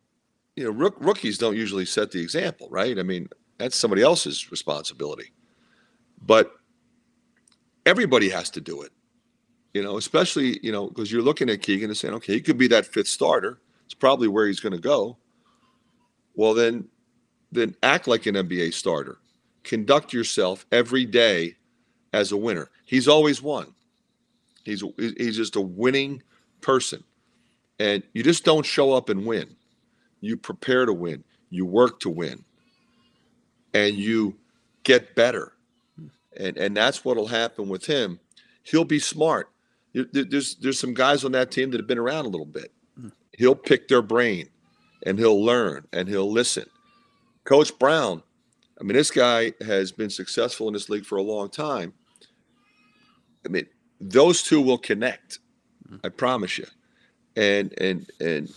you 0.55 0.63
know, 0.63 0.71
rook, 0.71 0.95
rookies 0.99 1.37
don't 1.37 1.55
usually 1.55 1.85
set 1.85 2.11
the 2.11 2.21
example, 2.21 2.67
right? 2.71 2.97
I 2.97 3.03
mean, 3.03 3.29
that's 3.57 3.75
somebody 3.75 4.01
else's 4.01 4.51
responsibility. 4.51 5.33
But 6.21 6.51
everybody 7.85 8.29
has 8.29 8.49
to 8.51 8.61
do 8.61 8.81
it, 8.81 8.91
you 9.73 9.83
know, 9.83 9.97
especially, 9.97 10.59
you 10.63 10.71
know, 10.71 10.87
because 10.87 11.11
you're 11.11 11.21
looking 11.21 11.49
at 11.49 11.61
Keegan 11.61 11.89
and 11.89 11.97
saying, 11.97 12.13
okay, 12.15 12.33
he 12.33 12.41
could 12.41 12.57
be 12.57 12.67
that 12.69 12.85
fifth 12.85 13.07
starter. 13.07 13.59
It's 13.85 13.93
probably 13.93 14.27
where 14.27 14.47
he's 14.47 14.59
going 14.59 14.73
to 14.73 14.79
go. 14.79 15.17
Well, 16.33 16.55
then, 16.55 16.87
then 17.51 17.75
act 17.83 18.07
like 18.07 18.25
an 18.25 18.35
NBA 18.35 18.73
starter 18.73 19.19
conduct 19.65 20.13
yourself 20.13 20.65
every 20.71 21.05
day 21.05 21.57
as 22.13 22.31
a 22.31 22.37
winner. 22.37 22.69
He's 22.85 23.07
always 23.07 23.41
won. 23.41 23.73
He's 24.63 24.83
he's 24.97 25.35
just 25.35 25.55
a 25.55 25.61
winning 25.61 26.23
person. 26.61 27.03
And 27.79 28.03
you 28.13 28.23
just 28.23 28.45
don't 28.45 28.65
show 28.65 28.93
up 28.93 29.09
and 29.09 29.25
win. 29.25 29.55
You 30.21 30.37
prepare 30.37 30.85
to 30.85 30.93
win. 30.93 31.23
You 31.49 31.65
work 31.65 31.99
to 32.01 32.09
win. 32.09 32.45
And 33.73 33.95
you 33.95 34.37
get 34.83 35.15
better. 35.15 35.53
And 36.37 36.57
and 36.57 36.77
that's 36.77 37.03
what'll 37.03 37.27
happen 37.27 37.67
with 37.67 37.85
him. 37.85 38.19
he'll 38.63 38.85
be 38.85 38.99
smart. 38.99 39.49
There's 39.93 40.55
there's 40.55 40.79
some 40.79 40.93
guys 40.93 41.23
on 41.23 41.31
that 41.33 41.51
team 41.51 41.71
that 41.71 41.79
have 41.79 41.87
been 41.87 41.97
around 41.99 42.25
a 42.25 42.29
little 42.29 42.45
bit. 42.45 42.71
Hmm. 42.99 43.09
He'll 43.33 43.55
pick 43.55 43.87
their 43.87 44.01
brain, 44.01 44.49
and 45.05 45.17
he'll 45.19 45.43
learn 45.43 45.87
and 45.93 46.07
he'll 46.07 46.31
listen. 46.31 46.65
Coach 47.45 47.77
Brown, 47.77 48.23
I 48.79 48.83
mean, 48.83 48.95
this 48.95 49.11
guy 49.11 49.53
has 49.65 49.91
been 49.91 50.09
successful 50.09 50.67
in 50.67 50.73
this 50.73 50.89
league 50.89 51.05
for 51.05 51.17
a 51.17 51.23
long 51.23 51.49
time. 51.49 51.93
I 53.45 53.49
mean, 53.49 53.67
those 54.01 54.43
two 54.43 54.61
will 54.61 54.77
connect. 54.77 55.39
I 56.03 56.09
promise 56.09 56.57
you. 56.57 56.65
And 57.37 57.73
and 57.79 58.09
and 58.19 58.53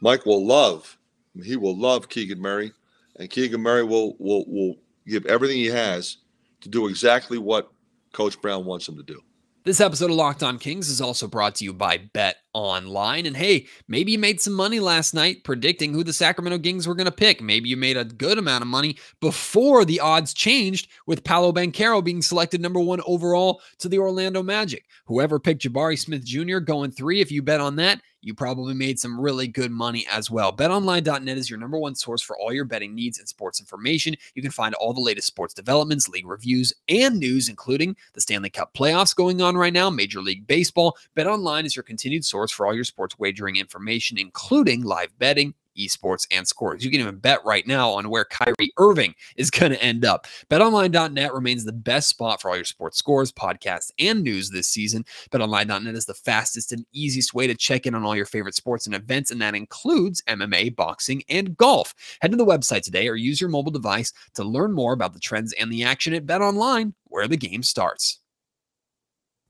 Mike 0.00 0.26
will 0.26 0.44
love. 0.44 0.98
He 1.42 1.56
will 1.56 1.78
love 1.78 2.08
Keegan 2.08 2.40
Murray, 2.40 2.72
and 3.16 3.30
Keegan 3.30 3.60
Murray 3.60 3.84
will 3.84 4.16
will 4.18 4.44
will 4.46 4.76
give 5.06 5.24
everything 5.26 5.56
he 5.56 5.66
has 5.66 6.18
to 6.60 6.68
do 6.68 6.88
exactly 6.88 7.38
what 7.38 7.70
Coach 8.12 8.40
Brown 8.40 8.64
wants 8.64 8.88
him 8.88 8.96
to 8.96 9.02
do. 9.02 9.20
This 9.64 9.80
episode 9.80 10.10
of 10.10 10.16
Locked 10.16 10.42
On 10.42 10.58
Kings 10.58 10.88
is 10.88 11.00
also 11.00 11.28
brought 11.28 11.54
to 11.56 11.64
you 11.64 11.72
by 11.72 11.98
Bet 11.98 12.38
Online. 12.52 13.26
And 13.26 13.36
hey, 13.36 13.68
maybe 13.86 14.10
you 14.10 14.18
made 14.18 14.40
some 14.40 14.54
money 14.54 14.80
last 14.80 15.14
night 15.14 15.44
predicting 15.44 15.92
who 15.92 16.02
the 16.02 16.12
Sacramento 16.12 16.58
Kings 16.58 16.88
were 16.88 16.96
going 16.96 17.04
to 17.04 17.12
pick. 17.12 17.40
Maybe 17.40 17.68
you 17.68 17.76
made 17.76 17.96
a 17.96 18.04
good 18.04 18.38
amount 18.38 18.62
of 18.62 18.68
money 18.68 18.96
before 19.20 19.84
the 19.84 20.00
odds 20.00 20.34
changed 20.34 20.88
with 21.06 21.22
Paolo 21.22 21.52
Banchero 21.52 22.02
being 22.02 22.22
selected 22.22 22.60
number 22.60 22.80
one 22.80 23.02
overall 23.06 23.60
to 23.78 23.88
the 23.88 23.98
Orlando 23.98 24.42
Magic. 24.42 24.84
Whoever 25.04 25.38
picked 25.38 25.62
Jabari 25.62 25.96
Smith 25.96 26.24
Jr. 26.24 26.58
going 26.58 26.90
three, 26.90 27.20
if 27.20 27.30
you 27.30 27.40
bet 27.40 27.60
on 27.60 27.76
that, 27.76 28.02
you 28.22 28.34
probably 28.34 28.72
made 28.72 28.98
some 28.98 29.20
really 29.20 29.48
good 29.48 29.70
money 29.70 30.06
as 30.10 30.30
well. 30.30 30.56
BetOnline.net 30.56 31.36
is 31.36 31.50
your 31.50 31.58
number 31.58 31.78
one 31.78 31.94
source 31.94 32.22
for 32.22 32.38
all 32.38 32.52
your 32.52 32.64
betting 32.64 32.94
needs 32.94 33.18
and 33.18 33.28
sports 33.28 33.60
information. 33.60 34.14
You 34.34 34.42
can 34.42 34.52
find 34.52 34.74
all 34.76 34.94
the 34.94 35.00
latest 35.00 35.26
sports 35.26 35.52
developments, 35.52 36.08
league 36.08 36.26
reviews, 36.26 36.72
and 36.88 37.18
news, 37.18 37.48
including 37.48 37.96
the 38.14 38.20
Stanley 38.20 38.50
Cup 38.50 38.72
playoffs 38.74 39.14
going 39.14 39.42
on 39.42 39.56
right 39.56 39.72
now, 39.72 39.90
Major 39.90 40.22
League 40.22 40.46
Baseball. 40.46 40.96
BetOnline 41.16 41.64
is 41.64 41.74
your 41.74 41.82
continued 41.82 42.24
source 42.24 42.52
for 42.52 42.64
all 42.64 42.74
your 42.74 42.84
sports 42.84 43.18
wagering 43.18 43.56
information, 43.56 44.18
including 44.18 44.82
live 44.82 45.18
betting 45.18 45.54
esports, 45.78 46.26
and 46.30 46.46
scores. 46.46 46.84
You 46.84 46.90
can 46.90 47.00
even 47.00 47.16
bet 47.16 47.44
right 47.44 47.66
now 47.66 47.90
on 47.90 48.10
where 48.10 48.24
Kyrie 48.24 48.72
Irving 48.78 49.14
is 49.36 49.50
going 49.50 49.72
to 49.72 49.82
end 49.82 50.04
up. 50.04 50.26
BetOnline.net 50.50 51.32
remains 51.32 51.64
the 51.64 51.72
best 51.72 52.08
spot 52.08 52.40
for 52.40 52.50
all 52.50 52.56
your 52.56 52.64
sports 52.64 52.98
scores, 52.98 53.32
podcasts, 53.32 53.90
and 53.98 54.22
news 54.22 54.50
this 54.50 54.68
season. 54.68 55.04
BetOnline.net 55.30 55.94
is 55.94 56.06
the 56.06 56.14
fastest 56.14 56.72
and 56.72 56.84
easiest 56.92 57.34
way 57.34 57.46
to 57.46 57.54
check 57.54 57.86
in 57.86 57.94
on 57.94 58.04
all 58.04 58.16
your 58.16 58.26
favorite 58.26 58.54
sports 58.54 58.86
and 58.86 58.94
events, 58.94 59.30
and 59.30 59.40
that 59.40 59.54
includes 59.54 60.22
MMA, 60.22 60.74
boxing, 60.74 61.22
and 61.28 61.56
golf. 61.56 61.94
Head 62.20 62.30
to 62.30 62.36
the 62.36 62.46
website 62.46 62.82
today 62.82 63.08
or 63.08 63.16
use 63.16 63.40
your 63.40 63.50
mobile 63.50 63.72
device 63.72 64.12
to 64.34 64.44
learn 64.44 64.72
more 64.72 64.92
about 64.92 65.12
the 65.12 65.20
trends 65.20 65.52
and 65.54 65.72
the 65.72 65.84
action 65.84 66.14
at 66.14 66.26
BetOnline, 66.26 66.94
where 67.04 67.28
the 67.28 67.36
game 67.36 67.62
starts. 67.62 68.20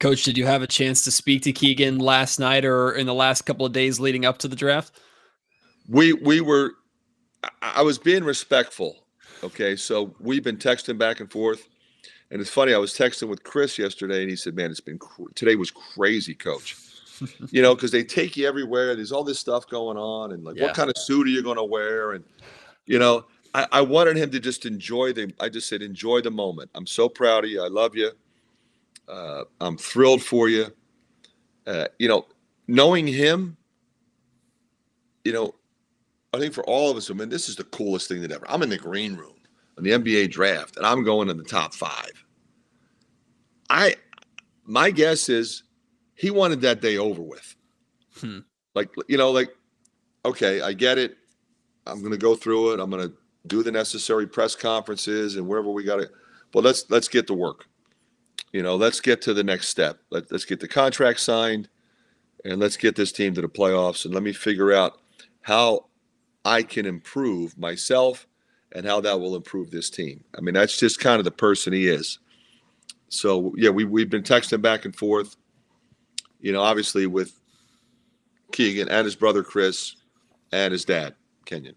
Coach, 0.03 0.25
did 0.25 0.37
you 0.37 0.47
have 0.47 0.63
a 0.63 0.67
chance 0.67 1.05
to 1.05 1.13
speak 1.13 1.43
to 1.43 1.53
Keegan 1.53 2.01
last 2.01 2.41
night 2.41 2.65
or 2.65 2.91
in 2.93 3.07
the 3.07 3.15
last 3.15 3.43
couple 3.43 3.65
of 3.65 3.73
days 3.73 4.01
leading 4.01 4.25
up 4.25 4.37
to 4.39 4.49
the 4.49 4.57
draft? 4.57 4.99
We 5.89 6.13
we 6.13 6.41
were 6.41 6.75
I 7.61 7.83
was 7.83 7.99
being 7.99 8.25
respectful. 8.25 9.05
Okay, 9.45 9.75
so 9.75 10.15
we've 10.21 10.45
been 10.45 10.57
texting 10.57 10.99
back 10.99 11.21
and 11.21 11.31
forth, 11.31 11.69
and 12.31 12.41
it's 12.41 12.51
funny. 12.51 12.75
I 12.75 12.79
was 12.79 12.93
texting 12.93 13.29
with 13.29 13.43
Kris 13.43 13.79
yesterday, 13.79 14.23
and 14.23 14.31
he 14.31 14.37
said, 14.37 14.55
"Man, 14.55 14.71
it's 14.71 14.81
been 14.81 14.99
cr- 14.99 15.31
today 15.35 15.57
was 15.57 15.71
crazy, 15.71 16.35
Coach. 16.35 16.77
you 17.51 17.63
know, 17.63 17.75
because 17.75 17.91
they 17.91 18.05
take 18.05 18.37
you 18.37 18.47
everywhere. 18.47 18.95
There's 18.95 19.13
all 19.13 19.25
this 19.25 19.39
stuff 19.39 19.67
going 19.69 19.97
on, 19.97 20.33
and 20.33 20.45
like, 20.45 20.57
yeah. 20.57 20.65
what 20.67 20.75
kind 20.75 20.91
of 20.91 20.97
suit 20.97 21.27
are 21.27 21.31
you 21.31 21.43
going 21.43 21.57
to 21.57 21.65
wear? 21.65 22.13
And 22.13 22.25
you 22.87 22.99
know, 22.99 23.25
I, 23.55 23.67
I 23.73 23.81
wanted 23.81 24.17
him 24.17 24.31
to 24.31 24.41
just 24.41 24.67
enjoy 24.67 25.13
the. 25.13 25.33
I 25.41 25.49
just 25.49 25.69
said, 25.69 25.83
enjoy 25.83 26.21
the 26.21 26.31
moment. 26.31 26.71
I'm 26.75 26.87
so 26.87 27.09
proud 27.09 27.45
of 27.45 27.51
you. 27.51 27.63
I 27.63 27.69
love 27.69 27.97
you. 27.97 28.11
Uh, 29.09 29.45
I'm 29.61 29.77
thrilled 29.77 30.23
for 30.23 30.49
you. 30.49 30.67
Uh, 31.67 31.87
you 31.99 32.09
know, 32.09 32.27
knowing 32.67 33.07
him, 33.07 33.57
you 35.25 35.33
know, 35.33 35.55
I 36.35 36.39
think 36.39 36.55
for 36.55 36.65
all 36.65 36.91
of 36.91 36.97
us, 36.97 37.11
I 37.11 37.15
mean, 37.15 37.29
this 37.29 37.49
is 37.49 37.57
the 37.57 37.65
coolest 37.65 38.09
thing 38.09 38.23
that 38.23 38.33
ever. 38.33 38.47
I'm 38.49 38.63
in 38.63 38.71
the 38.71 38.79
green 38.79 39.17
room 39.17 39.35
on 39.77 39.85
the 39.85 39.91
NBA 39.91 40.31
draft, 40.31 40.77
and 40.77 40.87
I'm 40.87 41.05
going 41.05 41.29
in 41.29 41.37
the 41.37 41.45
top 41.45 41.75
five. 41.75 42.25
I, 43.69 43.97
my 44.65 44.91
guess 44.91 45.29
is, 45.29 45.65
he 46.15 46.31
wanted 46.31 46.61
that 46.63 46.81
day 46.81 46.99
over 46.99 47.23
with. 47.23 47.55
Hmm. 48.19 48.41
Like 48.75 48.91
you 49.09 49.19
know, 49.19 49.31
like 49.31 49.51
okay, 50.25 50.61
I 50.61 50.73
get 50.73 50.99
it. 50.99 51.17
I'm 51.87 52.01
going 52.01 52.13
to 52.13 52.19
go 52.19 52.35
through 52.35 52.73
it. 52.73 52.81
I'm 52.81 52.91
going 52.91 53.09
to 53.09 53.15
do 53.47 53.63
the 53.63 53.73
necessary 53.73 54.27
press 54.27 54.55
conferences 54.55 55.37
and 55.37 55.47
wherever 55.47 55.71
we 55.71 55.85
got 55.85 55.97
to. 55.97 56.09
But 56.53 56.65
let's 56.65 56.89
let's 56.91 57.09
get 57.09 57.27
to 57.27 57.35
work. 57.35 57.67
You 58.53 58.63
know, 58.63 58.77
let's 58.77 59.01
get 59.01 59.23
to 59.23 59.35
the 59.35 59.43
next 59.43 59.69
step. 59.69 59.99
Let, 60.11 60.31
let's 60.31 60.45
get 60.45 60.61
the 60.61 60.69
contract 60.69 61.21
signed, 61.21 61.69
and 62.45 62.61
let's 62.61 62.77
get 62.77 62.97
this 62.97 63.13
team 63.13 63.35
to 63.35 63.41
the 63.41 63.49
playoffs. 63.49 64.05
And 64.05 64.15
let 64.15 64.23
me 64.23 64.33
figure 64.33 64.73
out 64.73 65.01
how 65.41 65.87
I 66.45 66.63
can 66.63 66.87
improve 66.87 67.57
myself 67.59 68.27
and 68.73 68.87
how 68.87 69.01
that 69.01 69.21
will 69.21 69.37
improve 69.37 69.71
this 69.71 69.91
team. 69.91 70.25
I 70.37 70.41
mean, 70.41 70.55
that's 70.55 70.79
just 70.79 71.01
kind 71.01 71.19
of 71.19 71.25
the 71.25 71.31
person 71.31 71.73
he 71.73 71.89
is. 71.89 72.19
So 73.09 73.55
yeah, 73.57 73.71
we 73.71 73.85
we've 73.85 74.11
been 74.11 74.23
texting 74.23 74.63
back 74.63 74.85
and 74.85 74.97
forth. 74.97 75.37
You 76.41 76.53
know, 76.53 76.63
obviously 76.63 77.07
with 77.07 77.39
Keegan 78.53 78.89
and 78.89 79.05
his 79.05 79.15
brother 79.15 79.43
Kris 79.43 79.97
and 80.51 80.73
his 80.73 80.85
dad 80.85 81.15
Kenyon. 81.45 81.77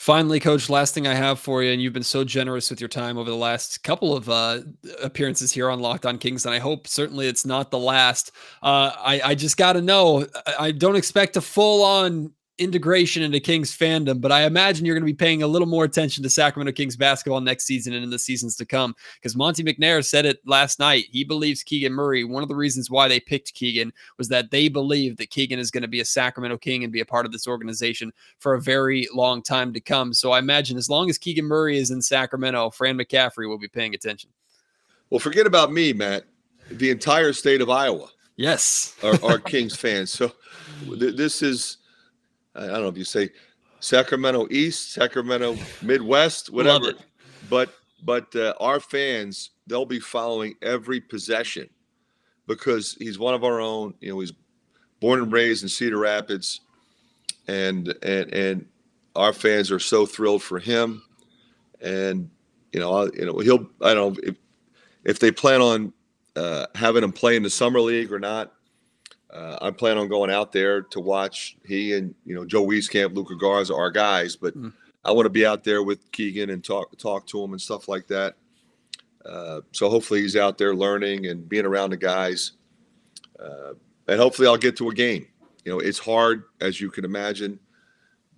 Finally, 0.00 0.40
coach, 0.40 0.70
last 0.70 0.94
thing 0.94 1.06
I 1.06 1.12
have 1.12 1.38
for 1.38 1.62
you, 1.62 1.72
and 1.72 1.82
you've 1.82 1.92
been 1.92 2.02
so 2.02 2.24
generous 2.24 2.70
with 2.70 2.80
your 2.80 2.88
time 2.88 3.18
over 3.18 3.28
the 3.28 3.36
last 3.36 3.82
couple 3.82 4.16
of 4.16 4.30
uh, 4.30 4.60
appearances 5.02 5.52
here 5.52 5.68
on 5.68 5.78
Locked 5.80 6.06
On 6.06 6.16
Kings, 6.16 6.46
and 6.46 6.54
I 6.54 6.58
hope 6.58 6.88
certainly 6.88 7.26
it's 7.26 7.44
not 7.44 7.70
the 7.70 7.78
last. 7.78 8.32
Uh, 8.62 8.92
I, 8.96 9.20
I 9.22 9.34
just 9.34 9.58
got 9.58 9.74
to 9.74 9.82
know. 9.82 10.26
I 10.58 10.70
don't 10.70 10.96
expect 10.96 11.36
a 11.36 11.42
full 11.42 11.84
on 11.84 12.32
integration 12.60 13.22
into 13.22 13.40
Kings 13.40 13.76
fandom, 13.76 14.20
but 14.20 14.30
I 14.30 14.44
imagine 14.44 14.84
you're 14.84 14.94
going 14.94 15.02
to 15.02 15.12
be 15.12 15.14
paying 15.14 15.42
a 15.42 15.46
little 15.46 15.66
more 15.66 15.84
attention 15.84 16.22
to 16.22 16.30
Sacramento 16.30 16.72
Kings 16.72 16.94
basketball 16.94 17.40
next 17.40 17.64
season 17.64 17.94
and 17.94 18.04
in 18.04 18.10
the 18.10 18.18
seasons 18.18 18.54
to 18.56 18.66
come. 18.66 18.94
Because 19.14 19.34
Monte 19.34 19.64
McNair 19.64 20.04
said 20.04 20.26
it 20.26 20.40
last 20.46 20.78
night. 20.78 21.06
He 21.10 21.24
believes 21.24 21.62
Keegan 21.62 21.92
Murray. 21.92 22.22
One 22.22 22.42
of 22.42 22.48
the 22.48 22.54
reasons 22.54 22.90
why 22.90 23.08
they 23.08 23.18
picked 23.18 23.54
Keegan 23.54 23.92
was 24.18 24.28
that 24.28 24.50
they 24.50 24.68
believe 24.68 25.16
that 25.16 25.30
Keegan 25.30 25.58
is 25.58 25.70
going 25.70 25.82
to 25.82 25.88
be 25.88 26.00
a 26.00 26.04
Sacramento 26.04 26.58
King 26.58 26.84
and 26.84 26.92
be 26.92 27.00
a 27.00 27.06
part 27.06 27.26
of 27.26 27.32
this 27.32 27.48
organization 27.48 28.12
for 28.38 28.54
a 28.54 28.60
very 28.60 29.08
long 29.14 29.42
time 29.42 29.72
to 29.72 29.80
come. 29.80 30.12
So 30.12 30.32
I 30.32 30.38
imagine 30.38 30.76
as 30.76 30.90
long 30.90 31.08
as 31.08 31.16
Keegan 31.16 31.46
Murray 31.46 31.78
is 31.78 31.90
in 31.90 32.02
Sacramento, 32.02 32.70
Fran 32.70 32.98
McCaffrey 32.98 33.48
will 33.48 33.58
be 33.58 33.68
paying 33.68 33.94
attention. 33.94 34.30
Well, 35.08 35.18
forget 35.18 35.46
about 35.46 35.72
me, 35.72 35.92
Matt. 35.94 36.24
The 36.70 36.90
entire 36.90 37.32
state 37.32 37.62
of 37.62 37.70
Iowa. 37.70 38.08
Yes. 38.36 38.96
are, 39.02 39.18
are 39.24 39.38
Kings 39.40 39.74
fans. 39.74 40.12
So 40.12 40.32
th- 40.98 41.16
this 41.16 41.42
is 41.42 41.78
I 42.54 42.66
don't 42.66 42.82
know 42.82 42.88
if 42.88 42.98
you 42.98 43.04
say 43.04 43.30
Sacramento 43.80 44.48
East, 44.50 44.92
Sacramento 44.92 45.56
Midwest, 45.82 46.50
whatever. 46.50 46.92
But 47.48 47.72
but 48.02 48.34
uh, 48.34 48.54
our 48.60 48.80
fans, 48.80 49.50
they'll 49.66 49.86
be 49.86 50.00
following 50.00 50.54
every 50.62 51.00
possession 51.00 51.68
because 52.46 52.96
he's 52.98 53.18
one 53.18 53.34
of 53.34 53.44
our 53.44 53.60
own. 53.60 53.94
You 54.00 54.12
know, 54.12 54.20
he's 54.20 54.32
born 55.00 55.20
and 55.20 55.32
raised 55.32 55.62
in 55.62 55.68
Cedar 55.68 55.98
Rapids, 55.98 56.60
and 57.48 57.94
and 58.02 58.32
and 58.32 58.66
our 59.16 59.32
fans 59.32 59.70
are 59.70 59.78
so 59.78 60.06
thrilled 60.06 60.42
for 60.42 60.58
him. 60.58 61.02
And 61.80 62.30
you 62.72 62.80
know, 62.80 62.92
I, 62.92 63.04
you 63.14 63.26
know, 63.26 63.38
he'll. 63.38 63.68
I 63.80 63.94
don't 63.94 64.16
know 64.16 64.22
if 64.22 64.36
if 65.04 65.18
they 65.18 65.32
plan 65.32 65.60
on 65.60 65.92
uh, 66.36 66.66
having 66.74 67.02
him 67.02 67.12
play 67.12 67.36
in 67.36 67.42
the 67.42 67.50
summer 67.50 67.80
league 67.80 68.12
or 68.12 68.18
not 68.18 68.52
uh, 69.32 69.58
I 69.62 69.70
plan 69.70 69.96
on 69.96 70.08
going 70.08 70.30
out 70.30 70.52
there 70.52 70.82
to 70.82 71.00
watch 71.00 71.56
he 71.64 71.94
and 71.94 72.14
you 72.24 72.34
know 72.34 72.44
Joe 72.44 72.64
Wieskamp, 72.66 73.14
Luka 73.14 73.36
Garza, 73.36 73.74
our 73.74 73.90
guys. 73.90 74.36
But 74.36 74.56
mm. 74.56 74.72
I 75.04 75.12
want 75.12 75.26
to 75.26 75.30
be 75.30 75.46
out 75.46 75.62
there 75.64 75.82
with 75.82 76.10
Keegan 76.12 76.50
and 76.50 76.64
talk 76.64 76.96
talk 76.98 77.26
to 77.28 77.42
him 77.42 77.52
and 77.52 77.60
stuff 77.60 77.88
like 77.88 78.06
that. 78.08 78.36
Uh, 79.24 79.60
so 79.72 79.88
hopefully 79.88 80.22
he's 80.22 80.36
out 80.36 80.58
there 80.58 80.74
learning 80.74 81.26
and 81.26 81.48
being 81.48 81.66
around 81.66 81.90
the 81.90 81.96
guys, 81.96 82.52
uh, 83.38 83.74
and 84.08 84.18
hopefully 84.18 84.48
I'll 84.48 84.56
get 84.56 84.76
to 84.78 84.90
a 84.90 84.94
game. 84.94 85.26
You 85.64 85.72
know, 85.72 85.78
it's 85.78 85.98
hard 85.98 86.44
as 86.60 86.80
you 86.80 86.90
can 86.90 87.04
imagine, 87.04 87.60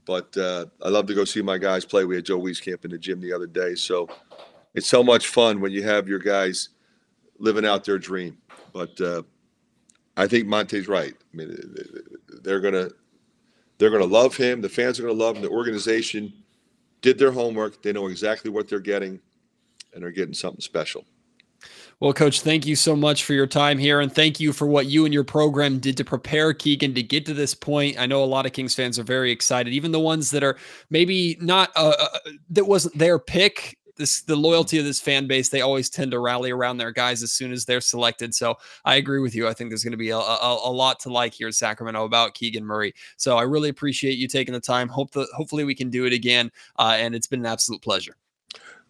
but 0.05 0.37
uh, 0.37 0.66
I 0.83 0.88
love 0.88 1.07
to 1.07 1.14
go 1.14 1.24
see 1.24 1.40
my 1.40 1.57
guys 1.57 1.85
play. 1.85 2.05
We 2.05 2.16
had 2.16 2.26
Joe 2.26 2.40
Wieskamp 2.40 2.85
in 2.85 2.90
the 2.90 2.98
gym 2.98 3.20
the 3.20 3.33
other 3.33 3.46
day, 3.46 3.76
so 3.76 4.09
it's 4.74 4.88
so 4.88 5.02
much 5.02 5.28
fun 5.28 5.61
when 5.61 5.72
you 5.72 5.85
have 5.85 6.09
your 6.09 6.18
guys 6.18 6.70
living 7.38 7.64
out 7.64 7.85
their 7.85 7.98
dream. 7.98 8.37
But 8.72 9.00
uh, 9.00 9.22
I 10.16 10.27
think 10.27 10.46
Monte's 10.46 10.88
right. 10.88 11.14
I 11.14 11.37
mean, 11.37 11.57
they're 12.42 12.61
gonna 12.61 12.90
they're 13.79 13.90
gonna 13.90 14.05
love 14.05 14.37
him. 14.37 14.61
The 14.61 14.68
fans 14.68 14.98
are 14.98 15.03
gonna 15.03 15.14
love 15.14 15.37
him. 15.37 15.42
The 15.42 15.48
organization 15.48 16.33
did 17.01 17.18
their 17.18 17.33
homework. 17.33 17.83
They 17.83 17.92
know 17.92 18.07
exactly 18.09 18.51
what 18.51 18.68
they're 18.68 18.81
getting, 18.81 19.20
and 19.94 20.03
they're 20.03 20.11
getting 20.11 20.35
something 20.35 20.61
special. 20.61 21.05
Well, 22.01 22.12
Coach, 22.12 22.40
thank 22.40 22.66
you 22.66 22.75
so 22.75 22.96
much 22.96 23.25
for 23.25 23.33
your 23.33 23.46
time 23.46 23.79
here, 23.79 24.01
and 24.01 24.12
thank 24.12 24.40
you 24.40 24.53
for 24.53 24.66
what 24.66 24.87
you 24.87 25.05
and 25.05 25.14
your 25.14 25.22
program 25.22 25.79
did 25.79 25.96
to 25.98 26.05
prepare 26.05 26.53
Keegan 26.53 26.94
to 26.94 27.03
get 27.03 27.25
to 27.27 27.35
this 27.35 27.55
point. 27.55 27.98
I 27.98 28.07
know 28.07 28.25
a 28.25 28.27
lot 28.27 28.44
of 28.44 28.53
Kings 28.53 28.75
fans 28.75 28.98
are 28.98 29.05
very 29.05 29.31
excited, 29.31 29.72
even 29.72 29.92
the 29.92 30.01
ones 30.01 30.33
that 30.33 30.42
are 30.42 30.57
maybe 30.90 31.38
not 31.40 31.70
uh, 31.77 31.94
uh 31.98 32.18
that 32.51 32.66
wasn't 32.66 32.98
their 32.98 33.20
pick 33.20 33.79
this 33.96 34.22
the 34.22 34.37
loyalty 34.37 34.78
of 34.78 34.85
this 34.85 35.00
fan 35.00 35.26
base. 35.26 35.48
They 35.48 35.61
always 35.61 35.90
tend 35.90 36.11
to 36.12 36.18
rally 36.18 36.50
around 36.50 36.78
their 36.78 36.92
guys 36.92 37.22
as 37.22 37.33
soon 37.33 37.52
as 37.52 37.64
they're 37.64 37.81
selected. 37.81 38.35
So 38.35 38.57
I 38.85 38.96
agree 38.96 39.20
with 39.20 39.35
you. 39.35 39.48
I 39.48 39.52
think 39.52 39.70
there's 39.70 39.85
going 39.85 39.92
to 39.92 39.98
be 39.98 40.11
a, 40.11 40.18
a, 40.18 40.61
a, 40.64 40.72
lot 40.72 41.00
to 41.00 41.11
like 41.11 41.35
here 41.35 41.48
in 41.48 41.52
Sacramento 41.52 42.05
about 42.05 42.35
Keegan 42.35 42.64
Murray. 42.64 42.94
So 43.16 43.37
I 43.37 43.42
really 43.42 43.68
appreciate 43.68 44.18
you 44.18 44.28
taking 44.28 44.55
the 44.55 44.61
time. 44.61 44.88
Hope 44.88 45.11
that 45.12 45.28
hopefully 45.37 45.64
we 45.64 45.74
can 45.74 45.90
do 45.90 46.07
it 46.07 46.12
again. 46.12 46.50
Uh, 46.78 46.96
and 46.98 47.14
it's 47.14 47.26
been 47.26 47.40
an 47.40 47.46
absolute 47.46 47.83
pleasure. 47.83 48.16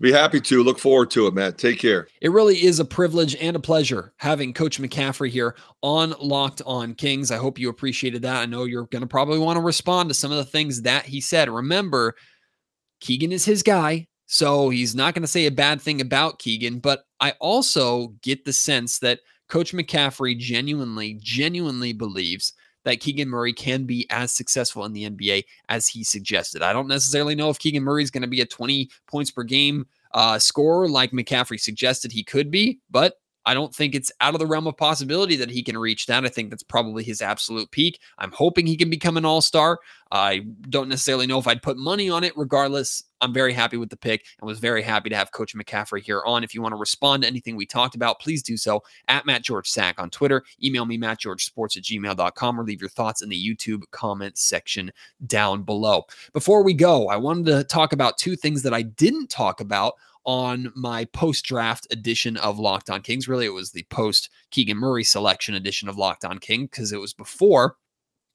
Be 0.01 0.11
happy 0.11 0.41
to. 0.41 0.65
Look 0.65 0.81
forward 0.81 1.13
to 1.13 1.29
it, 1.29 1.35
Matt. 1.35 1.59
Take 1.59 1.79
care. 1.79 2.09
It 2.21 2.33
really 2.33 2.65
is 2.65 2.81
a 2.81 2.85
privilege 2.85 3.37
and 3.37 3.55
a 3.55 3.61
pleasure 3.61 4.13
having 4.17 4.53
Coach 4.53 4.81
McCaffrey 4.81 5.29
here 5.29 5.55
on 5.81 6.15
Locked 6.21 6.61
On 6.67 6.93
Kings. 6.95 7.31
I 7.31 7.37
hope 7.37 7.57
you 7.57 7.69
appreciated 7.69 8.23
that. 8.23 8.43
I 8.43 8.47
know 8.47 8.65
you're 8.65 8.87
going 8.87 9.03
to 9.03 9.07
probably 9.07 9.39
want 9.39 9.59
to 9.59 9.61
respond 9.63 10.09
to 10.11 10.15
some 10.15 10.33
of 10.33 10.39
the 10.39 10.45
things 10.45 10.83
that 10.83 11.05
he 11.05 11.21
said. 11.21 11.49
Remember, 11.49 12.17
Keegan 13.01 13.31
is 13.31 13.45
his 13.45 13.63
guy. 13.63 14.09
So 14.33 14.71
he's 14.71 14.95
not 14.95 15.13
going 15.13 15.25
to 15.25 15.29
say 15.29 15.45
a 15.45 15.51
bad 15.51 15.79
thing 15.79 16.01
about 16.01 16.39
Keegan, 16.39 16.79
but 16.79 17.05
I 17.21 17.35
also 17.39 18.15
get 18.23 18.47
the 18.47 18.53
sense 18.55 18.99
that 19.01 19.21
Coach 19.51 19.75
McCaffery 19.75 20.39
genuinely, 20.39 21.19
genuinely 21.21 21.93
believes 21.93 22.55
that 22.87 23.01
Keegan 23.01 23.29
Murray 23.29 23.53
can 23.53 23.85
be 23.85 24.07
as 24.09 24.33
successful 24.33 24.87
in 24.87 24.95
the 24.95 25.11
NBA 25.11 25.45
as 25.69 25.87
he 25.87 26.03
suggested. 26.03 26.63
I 26.63 26.73
don't 26.73 26.89
necessarily 26.89 27.35
know 27.35 27.51
if 27.51 27.59
Keegan 27.59 27.83
Murray 27.83 28.03
is 28.03 28.11
going 28.11 28.23
to 28.23 28.27
be 28.27 28.41
a 28.41 28.47
20 28.47 28.89
points 29.07 29.31
per 29.31 29.43
game 29.43 29.87
uh, 30.15 30.39
scorer 30.39 30.89
like 30.89 31.11
McCaffery 31.11 31.61
suggested 31.61 32.11
he 32.11 32.25
could 32.25 32.51
be, 32.51 32.79
but 32.91 33.17
I 33.45 33.55
don't 33.55 33.75
think 33.75 33.95
it's 33.95 34.13
out 34.21 34.35
of 34.35 34.41
the 34.41 34.47
realm 34.47 34.67
of 34.67 34.77
possibility 34.77 35.37
that 35.37 35.51
he 35.51 35.63
can 35.63 35.77
reach 35.77 36.07
that. 36.07 36.25
I 36.25 36.29
think 36.29 36.51
that's 36.51 36.63
probably 36.63 37.05
his 37.05 37.21
absolute 37.21 37.71
peak. 37.71 37.99
I'm 38.19 38.33
hoping 38.33 38.67
he 38.67 38.77
can 38.77 38.91
become 38.91 39.17
an 39.17 39.25
all 39.25 39.41
star. 39.41 39.79
I 40.13 40.43
don't 40.69 40.89
necessarily 40.89 41.27
know 41.27 41.39
if 41.39 41.49
I'd 41.49 41.63
put 41.63 41.77
money 41.77 42.11
on 42.11 42.23
it. 42.23 42.35
Regardless, 42.37 43.03
I'm 43.23 43.33
very 43.33 43.53
happy 43.53 43.79
with 43.79 43.89
the 43.89 43.97
pick 43.97 44.27
and 44.41 44.47
was 44.47 44.59
very 44.59 44.83
happy 44.83 45.09
to 45.09 45.17
have 45.17 45.33
Coach 45.33 45.57
McCaffery 45.57 46.03
here 46.03 46.23
on. 46.27 46.45
If 46.45 46.55
you 46.55 46.61
want 46.61 46.73
to 46.73 46.79
respond 46.79 47.23
to 47.23 47.29
anything 47.29 47.57
we 47.57 47.67
talked 47.67 47.95
about, 47.95 48.21
please 48.21 48.43
do 48.43 48.57
so 48.57 48.83
at 49.09 49.25
Matt 49.25 49.43
George 49.43 49.69
Sack 49.69 49.99
on 49.99 50.11
Twitter. 50.11 50.45
Email 50.63 50.85
me, 50.85 50.99
mattgeorgesports 50.99 51.77
at 51.77 51.85
gmail.com, 51.85 52.61
or 52.61 52.65
leave 52.65 52.83
your 52.83 52.91
thoughts 52.91 53.23
in 53.23 53.31
the 53.31 53.43
YouTube 53.43 53.85
comment 53.91 54.37
section 54.37 54.93
down 55.27 55.63
below. 55.63 56.05
Before 56.33 56.63
we 56.63 56.75
go, 56.75 57.09
I 57.09 57.17
wanted 57.17 57.47
to 57.47 57.65
talk 57.65 57.93
about 57.93 58.19
two 58.19 58.37
things 58.37 58.63
that 58.63 58.75
I 58.75 58.83
didn't 58.83 59.31
talk 59.31 59.61
about 59.61 59.95
on 60.25 60.73
my 60.75 61.05
post 61.07 61.45
draft 61.45 61.87
edition 61.91 62.37
of 62.37 62.59
Locked 62.59 62.91
On 62.91 63.03
Kings. 63.03 63.29
Really, 63.29 63.47
it 63.47 63.55
was 63.55 63.73
the 63.73 63.87
post 63.91 64.31
Keegan 64.51 64.77
Murray 64.77 65.05
selection 65.05 65.55
edition 65.55 65.89
of 65.89 65.97
Locked 65.97 66.25
On 66.25 66.39
King 66.39 66.67
because 66.67 66.93
it 66.93 67.01
was 67.01 67.13
before 67.13 67.77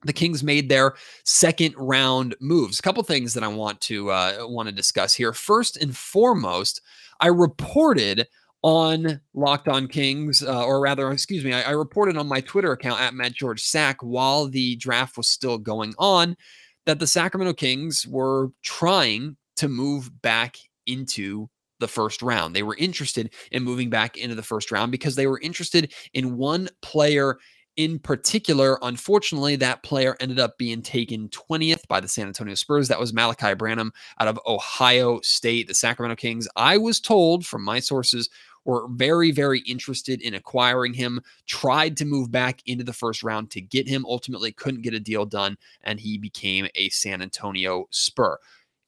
the 0.04 0.14
Kings 0.14 0.44
made 0.44 0.70
their 0.70 0.96
second 1.24 1.74
round 1.78 2.36
moves. 2.40 2.80
A 2.80 2.82
couple 2.82 3.04
things 3.04 3.34
that 3.34 3.44
I 3.44 3.48
want 3.48 3.82
to 3.82 4.12
uh, 4.12 4.38
want 4.42 4.70
to 4.70 4.76
discuss 4.76 5.14
here. 5.14 5.34
First 5.34 5.78
and 5.78 5.96
foremost, 5.96 6.82
I 7.20 7.28
reported 7.28 8.28
on 8.64 9.22
Locked 9.34 9.68
On 9.68 9.88
Kings, 9.88 10.44
uh, 10.44 10.66
or 10.66 10.80
rather, 10.80 11.12
excuse 11.12 11.44
me, 11.44 11.54
I, 11.54 11.62
I, 11.62 11.72
reported 11.72 12.18
on 12.18 12.28
my 12.28 12.42
Twitter 12.42 12.72
account 12.72 13.00
at 13.00 13.14
Matt 13.14 13.34
George 13.34 13.62
Sack 13.62 13.98
while 14.02 14.48
the 14.48 14.76
draft 14.78 15.16
was 15.16 15.30
still 15.30 15.60
going 15.60 15.94
on 16.00 16.36
that 16.86 17.00
the 17.00 17.08
Sacramento 17.08 17.54
Kings 17.54 18.08
were 18.08 18.50
trying 18.64 19.38
to 19.58 19.68
move 19.68 20.22
back 20.22 20.58
into 20.88 21.50
the 21.80 21.88
first 21.88 22.22
round. 22.22 22.56
They 22.56 22.64
were 22.64 22.76
interested 22.78 23.34
in 23.52 23.64
moving 23.64 23.90
back 23.90 24.18
into 24.18 24.36
the 24.36 24.44
first 24.44 24.72
round 24.72 24.92
because 24.92 25.16
they 25.16 25.28
were 25.28 25.40
interested 25.42 25.94
in 26.14 26.38
one 26.38 26.70
player 26.82 27.38
in 27.78 28.00
particular. 28.00 28.80
Unfortunately, 28.82 29.56
that 29.56 29.84
player 29.84 30.18
ended 30.20 30.40
up 30.40 30.58
being 30.58 30.82
taken 30.82 31.30
20th 31.30 31.88
by 31.88 32.00
the 32.00 32.08
San 32.08 32.28
Antonio 32.28 32.56
Spurs. 32.56 32.88
That 32.88 33.00
was 33.00 33.14
Malaki 33.14 33.58
Branham 33.58 33.94
out 34.20 34.28
of 34.28 34.40
Ohio 34.46 35.22
State, 35.22 35.68
the 35.68 35.76
Sacramento 35.76 36.16
Kings. 36.16 36.48
I 36.56 36.78
was 36.78 37.00
told 37.00 37.46
from 37.46 37.64
my 37.64 37.80
sources 37.80 38.30
were 38.66 38.88
very, 38.90 39.32
very 39.32 39.62
interested 39.62 40.22
in 40.22 40.34
acquiring 40.34 40.94
him, 40.94 41.22
tried 41.46 41.96
to 41.98 42.06
move 42.06 42.30
back 42.30 42.62
into 42.66 42.84
the 42.84 42.92
first 42.92 43.24
round 43.24 43.50
to 43.52 43.62
get 43.62 43.88
him, 43.88 44.06
ultimately 44.06 44.52
couldn't 44.52 44.82
get 44.82 44.94
a 44.94 45.00
deal 45.00 45.26
done, 45.26 45.58
and 45.84 46.00
he 46.00 46.18
became 46.18 46.68
a 46.76 46.90
San 46.90 47.22
Antonio 47.22 47.86
Spur. 47.92 48.38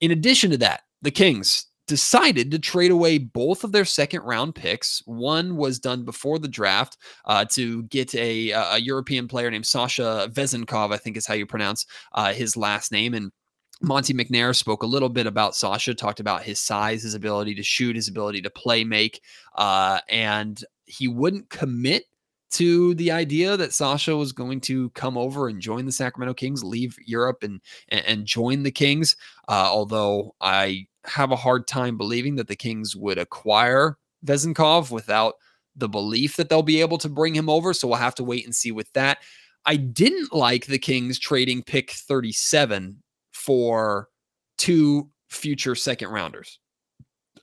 In 0.02 0.12
addition 0.12 0.52
to 0.52 0.58
that, 0.58 0.82
the 1.02 1.12
Kings, 1.12 1.68
decided 1.90 2.52
to 2.52 2.60
trade 2.60 2.92
away 2.92 3.18
both 3.18 3.64
of 3.64 3.72
their 3.72 3.84
second 3.84 4.22
round 4.22 4.54
picks. 4.54 5.02
One 5.06 5.58
was 5.58 5.80
done 5.80 6.06
before 6.06 6.38
the 6.38 6.48
draft 6.48 6.98
uh, 7.26 7.46
to 7.46 7.84
get 7.84 8.14
a, 8.14 8.52
a, 8.52 8.78
European 8.78 9.28
player 9.28 9.50
named 9.50 9.66
Sasha 9.66 10.30
Vezenkov, 10.32 10.94
I 10.94 10.98
think 10.98 11.18
is 11.18 11.26
how 11.26 11.34
you 11.34 11.48
pronounce 11.48 11.88
uh, 12.14 12.32
his 12.32 12.56
last 12.56 12.92
name. 12.92 13.16
And 13.16 13.32
Monte 13.82 14.14
McNair 14.14 14.56
spoke 14.56 14.84
a 14.84 14.88
little 14.88 15.10
bit 15.10 15.26
about 15.26 15.56
Sasha, 15.56 15.96
talked 15.96 16.20
about 16.20 16.44
his 16.44 16.60
size, 16.60 17.02
his 17.02 17.16
ability 17.16 17.56
to 17.56 17.64
shoot, 17.64 17.96
his 17.96 18.08
ability 18.08 18.44
to 18.44 18.52
play 18.52 18.84
make, 18.84 19.22
uh, 19.56 20.00
and 20.08 20.64
he 20.86 21.08
wouldn't 21.08 21.50
commit 21.50 22.04
to 22.52 22.94
the 22.96 23.12
idea 23.12 23.58
that 23.58 23.74
Sasha 23.74 24.16
was 24.16 24.32
going 24.32 24.62
to 24.62 24.90
come 24.92 25.18
over 25.18 25.48
and 25.48 25.60
join 25.60 25.86
the 25.86 25.92
Sacramento 25.92 26.34
Kings, 26.36 26.64
leave 26.64 26.96
Europe 27.04 27.42
and 27.42 27.62
and, 27.90 28.06
and 28.06 28.26
join 28.26 28.62
the 28.62 28.72
Kings. 28.72 29.16
Uh, 29.48 29.70
although 29.72 30.36
I 30.40 30.88
have 31.06 31.32
a 31.32 31.38
hard 31.38 31.68
time 31.68 31.98
believing 31.98 32.36
that 32.36 32.48
the 32.48 32.56
Kings 32.56 32.96
would 32.96 33.18
acquire 33.18 33.98
Vezenkov 34.26 34.92
without 34.92 35.36
the 35.76 35.90
belief 35.90 36.36
that 36.36 36.50
they'll 36.50 36.62
be 36.62 36.82
able 36.82 36.98
to 36.98 37.10
bring 37.10 37.34
him 37.34 37.50
over. 37.50 37.74
So 37.74 37.88
we'll 37.88 37.98
have 37.98 38.16
to 38.16 38.24
wait 38.24 38.46
and 38.46 38.56
see 38.56 38.72
with 38.72 38.92
that. 38.94 39.20
I 39.66 39.76
didn't 39.76 40.34
like 40.34 40.66
the 40.66 40.80
Kings 40.80 41.20
trading 41.20 41.64
pick 41.64 41.92
37 41.92 43.02
for 43.34 44.10
two 44.58 45.10
future 45.30 45.76
second 45.76 46.10
rounders. 46.10 46.60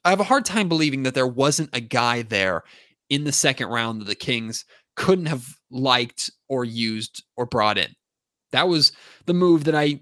I 0.05 0.11
have 0.11 0.21
a 0.21 0.25
hard 0.25 0.45
time 0.45 0.69
believing 0.69 1.03
that 1.05 1.15
there 1.15 1.27
wasn't 1.27 1.71
a 1.73 1.81
guy 1.81 2.23
there 2.23 2.63
in 3.09 3.25
the 3.25 3.33
second 3.33 3.69
round 3.69 4.01
that 4.01 4.07
the 4.07 4.15
Kings 4.15 4.65
couldn't 4.97 5.27
have 5.27 5.47
liked 5.71 6.31
or 6.49 6.65
used 6.65 7.25
or 7.37 7.47
brought 7.47 7.79
in. 7.79 7.95
That 8.53 8.69
was 8.69 8.93
the 9.27 9.35
move 9.35 9.65
that 9.65 9.75
I 9.75 10.01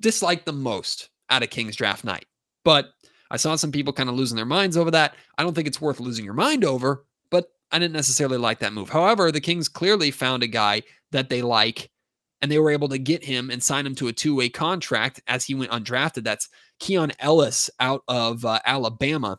disliked 0.00 0.46
the 0.46 0.52
most 0.52 1.10
out 1.30 1.42
of 1.42 1.50
Kings 1.50 1.76
draft 1.76 2.04
night. 2.04 2.26
But 2.66 2.94
I 3.30 3.36
saw 3.36 3.54
some 3.54 3.70
people 3.70 3.92
kind 3.92 4.08
of 4.08 4.16
losing 4.16 4.34
their 4.34 4.44
minds 4.44 4.76
over 4.76 4.90
that. 4.90 5.14
I 5.38 5.44
don't 5.44 5.54
think 5.54 5.68
it's 5.68 5.80
worth 5.80 6.00
losing 6.00 6.24
your 6.24 6.34
mind 6.34 6.64
over, 6.64 7.06
but 7.30 7.46
I 7.70 7.78
didn't 7.78 7.94
necessarily 7.94 8.38
like 8.38 8.58
that 8.58 8.72
move. 8.72 8.88
However, 8.88 9.30
the 9.30 9.40
Kings 9.40 9.68
clearly 9.68 10.10
found 10.10 10.42
a 10.42 10.48
guy 10.48 10.82
that 11.12 11.28
they 11.28 11.42
like 11.42 11.92
and 12.42 12.50
they 12.50 12.58
were 12.58 12.72
able 12.72 12.88
to 12.88 12.98
get 12.98 13.22
him 13.22 13.50
and 13.50 13.62
sign 13.62 13.86
him 13.86 13.94
to 13.94 14.08
a 14.08 14.12
two-way 14.12 14.48
contract 14.48 15.20
as 15.28 15.44
he 15.44 15.54
went 15.54 15.70
undrafted. 15.70 16.24
That's 16.24 16.48
Keon 16.80 17.12
Ellis 17.20 17.70
out 17.78 18.02
of 18.08 18.44
uh, 18.44 18.58
Alabama. 18.66 19.38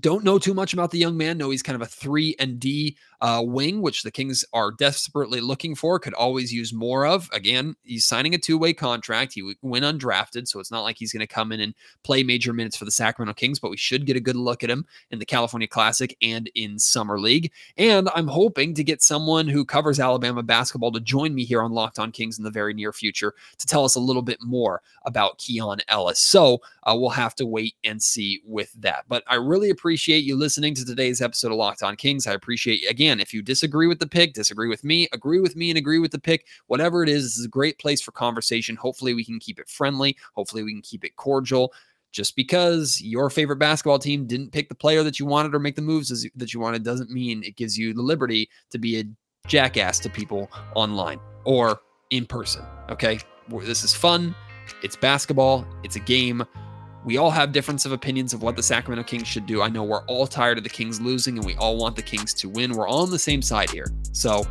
Don't 0.00 0.24
know 0.24 0.40
too 0.40 0.52
much 0.52 0.72
about 0.72 0.90
the 0.90 0.98
young 0.98 1.16
man. 1.16 1.38
Know 1.38 1.50
he's 1.50 1.62
kind 1.62 1.76
of 1.76 1.82
a 1.82 1.86
three 1.86 2.34
and 2.40 2.58
D 2.58 2.96
uh, 3.20 3.42
wing, 3.44 3.82
which 3.82 4.02
the 4.02 4.10
Kings 4.10 4.44
are 4.52 4.70
desperately 4.70 5.40
looking 5.40 5.74
for. 5.74 5.98
Could 5.98 6.14
always 6.14 6.52
use 6.52 6.72
more 6.72 7.06
of. 7.06 7.28
Again, 7.32 7.74
he's 7.82 8.06
signing 8.06 8.34
a 8.34 8.38
two 8.38 8.58
way 8.58 8.72
contract. 8.72 9.32
He 9.32 9.54
went 9.62 9.84
undrafted, 9.84 10.48
so 10.48 10.60
it's 10.60 10.70
not 10.70 10.82
like 10.82 10.96
he's 10.98 11.12
going 11.12 11.20
to 11.20 11.26
come 11.26 11.52
in 11.52 11.60
and 11.60 11.74
play 12.04 12.22
major 12.22 12.52
minutes 12.52 12.76
for 12.76 12.84
the 12.84 12.90
Sacramento 12.90 13.34
Kings. 13.34 13.58
But 13.58 13.70
we 13.70 13.76
should 13.76 14.06
get 14.06 14.16
a 14.16 14.20
good 14.20 14.36
look 14.36 14.62
at 14.62 14.70
him 14.70 14.86
in 15.10 15.18
the 15.18 15.26
California 15.26 15.68
Classic 15.68 16.16
and 16.22 16.50
in 16.54 16.78
Summer 16.78 17.18
League. 17.18 17.52
And 17.76 18.08
I'm 18.14 18.28
hoping 18.28 18.74
to 18.74 18.84
get 18.84 19.02
someone 19.02 19.48
who 19.48 19.64
covers 19.64 20.00
Alabama 20.00 20.42
basketball 20.42 20.92
to 20.92 21.00
join 21.00 21.34
me 21.34 21.44
here 21.44 21.62
on 21.62 21.72
Locked 21.72 21.98
On 21.98 22.12
Kings 22.12 22.38
in 22.38 22.44
the 22.44 22.50
very 22.50 22.74
near 22.74 22.92
future 22.92 23.34
to 23.58 23.66
tell 23.66 23.84
us 23.84 23.94
a 23.94 24.00
little 24.00 24.22
bit 24.22 24.38
more 24.42 24.82
about 25.04 25.38
Keon 25.38 25.78
Ellis. 25.88 26.20
So 26.20 26.60
uh, 26.84 26.96
we'll 26.96 27.10
have 27.10 27.34
to 27.36 27.46
wait 27.46 27.74
and 27.84 28.02
see 28.02 28.42
with 28.44 28.72
that. 28.74 29.04
But 29.08 29.24
I 29.26 29.36
really 29.36 29.70
appreciate 29.70 30.24
you 30.24 30.36
listening 30.36 30.74
to 30.74 30.84
today's 30.84 31.20
episode 31.20 31.52
of 31.52 31.58
Locked 31.58 31.82
On 31.82 31.96
Kings. 31.96 32.26
I 32.26 32.32
appreciate, 32.32 32.88
again, 33.08 33.20
if 33.20 33.32
you 33.32 33.40
disagree 33.40 33.86
with 33.86 34.00
the 34.00 34.06
pick, 34.06 34.34
disagree 34.34 34.68
with 34.68 34.84
me, 34.84 35.08
agree 35.12 35.40
with 35.40 35.56
me, 35.56 35.70
and 35.70 35.78
agree 35.78 35.98
with 35.98 36.12
the 36.12 36.18
pick, 36.18 36.46
whatever 36.66 37.02
it 37.02 37.08
is, 37.08 37.24
this 37.24 37.38
is 37.38 37.46
a 37.46 37.48
great 37.48 37.78
place 37.78 38.02
for 38.02 38.12
conversation. 38.12 38.76
Hopefully, 38.76 39.14
we 39.14 39.24
can 39.24 39.38
keep 39.38 39.58
it 39.58 39.68
friendly. 39.68 40.14
Hopefully, 40.34 40.62
we 40.62 40.72
can 40.72 40.82
keep 40.82 41.04
it 41.04 41.16
cordial. 41.16 41.72
Just 42.12 42.36
because 42.36 43.00
your 43.00 43.30
favorite 43.30 43.58
basketball 43.58 43.98
team 43.98 44.26
didn't 44.26 44.52
pick 44.52 44.68
the 44.68 44.74
player 44.74 45.02
that 45.02 45.18
you 45.18 45.24
wanted 45.24 45.54
or 45.54 45.58
make 45.58 45.76
the 45.76 45.82
moves 45.82 46.26
that 46.34 46.52
you 46.54 46.60
wanted 46.60 46.82
doesn't 46.82 47.10
mean 47.10 47.42
it 47.42 47.56
gives 47.56 47.78
you 47.78 47.94
the 47.94 48.02
liberty 48.02 48.48
to 48.70 48.78
be 48.78 49.00
a 49.00 49.04
jackass 49.46 49.98
to 50.00 50.10
people 50.10 50.50
online 50.74 51.20
or 51.44 51.80
in 52.10 52.26
person. 52.26 52.64
Okay. 52.90 53.20
This 53.48 53.84
is 53.84 53.94
fun. 53.94 54.34
It's 54.82 54.96
basketball. 54.96 55.66
It's 55.82 55.96
a 55.96 56.00
game. 56.00 56.44
We 57.08 57.16
all 57.16 57.30
have 57.30 57.52
difference 57.52 57.86
of 57.86 57.92
opinions 57.92 58.34
of 58.34 58.42
what 58.42 58.54
the 58.54 58.62
Sacramento 58.62 59.02
Kings 59.08 59.26
should 59.26 59.46
do. 59.46 59.62
I 59.62 59.70
know 59.70 59.82
we're 59.82 60.04
all 60.04 60.26
tired 60.26 60.58
of 60.58 60.62
the 60.62 60.68
Kings 60.68 61.00
losing 61.00 61.38
and 61.38 61.46
we 61.46 61.54
all 61.54 61.78
want 61.78 61.96
the 61.96 62.02
Kings 62.02 62.34
to 62.34 62.50
win. 62.50 62.72
We're 62.72 62.86
all 62.86 63.00
on 63.04 63.10
the 63.10 63.18
same 63.18 63.40
side 63.40 63.70
here. 63.70 63.90
So 64.12 64.46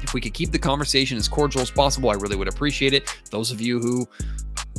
if 0.00 0.14
we 0.14 0.20
could 0.20 0.32
keep 0.32 0.52
the 0.52 0.60
conversation 0.60 1.18
as 1.18 1.26
cordial 1.26 1.60
as 1.60 1.72
possible, 1.72 2.10
I 2.10 2.12
really 2.12 2.36
would 2.36 2.46
appreciate 2.46 2.94
it. 2.94 3.12
Those 3.32 3.50
of 3.50 3.60
you 3.60 3.80
who 3.80 4.08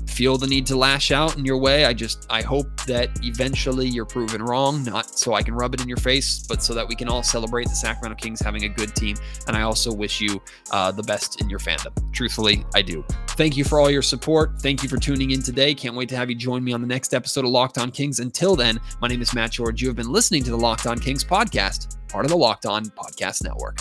feel 0.09 0.37
the 0.37 0.47
need 0.47 0.65
to 0.67 0.75
lash 0.75 1.11
out 1.11 1.37
in 1.37 1.45
your 1.45 1.57
way, 1.57 1.85
I 1.85 1.93
just 1.93 2.25
I 2.29 2.41
hope 2.41 2.67
that 2.85 3.09
eventually 3.23 3.87
you're 3.87 4.05
proven 4.05 4.41
wrong, 4.41 4.83
not 4.83 5.17
so 5.17 5.33
I 5.33 5.43
can 5.43 5.53
rub 5.53 5.73
it 5.73 5.81
in 5.81 5.87
your 5.87 5.97
face, 5.97 6.43
but 6.47 6.61
so 6.61 6.73
that 6.73 6.87
we 6.87 6.95
can 6.95 7.07
all 7.07 7.23
celebrate 7.23 7.69
the 7.69 7.75
Sacramento 7.75 8.21
Kings 8.21 8.41
having 8.41 8.65
a 8.65 8.69
good 8.69 8.95
team. 8.95 9.15
And 9.47 9.55
I 9.55 9.61
also 9.61 9.93
wish 9.93 10.19
you 10.19 10.41
uh, 10.71 10.91
the 10.91 11.03
best 11.03 11.39
in 11.41 11.49
your 11.49 11.59
fandom. 11.59 11.93
Truthfully, 12.11 12.65
I 12.73 12.81
do. 12.81 13.05
Thank 13.29 13.55
you 13.55 13.63
for 13.63 13.79
all 13.79 13.89
your 13.89 14.01
support. 14.01 14.59
Thank 14.59 14.83
you 14.83 14.89
for 14.89 14.97
tuning 14.97 15.31
in 15.31 15.41
today. 15.41 15.73
Can't 15.73 15.95
wait 15.95 16.09
to 16.09 16.15
have 16.15 16.29
you 16.29 16.35
join 16.35 16.63
me 16.63 16.73
on 16.73 16.81
the 16.81 16.87
next 16.87 17.13
episode 17.13 17.45
of 17.45 17.51
Locked 17.51 17.77
On 17.77 17.91
Kings. 17.91 18.19
Until 18.19 18.55
then, 18.55 18.79
my 19.01 19.07
name 19.07 19.21
is 19.21 19.33
Matt 19.33 19.51
George. 19.51 19.81
You 19.81 19.87
have 19.87 19.95
been 19.95 20.11
listening 20.11 20.43
to 20.43 20.51
the 20.51 20.57
Locked 20.57 20.87
On 20.87 20.97
Kings 20.97 21.23
podcast, 21.23 21.97
part 22.09 22.25
of 22.25 22.31
the 22.31 22.37
Locked 22.37 22.65
On 22.65 22.83
Podcast 22.85 23.43
Network. 23.43 23.77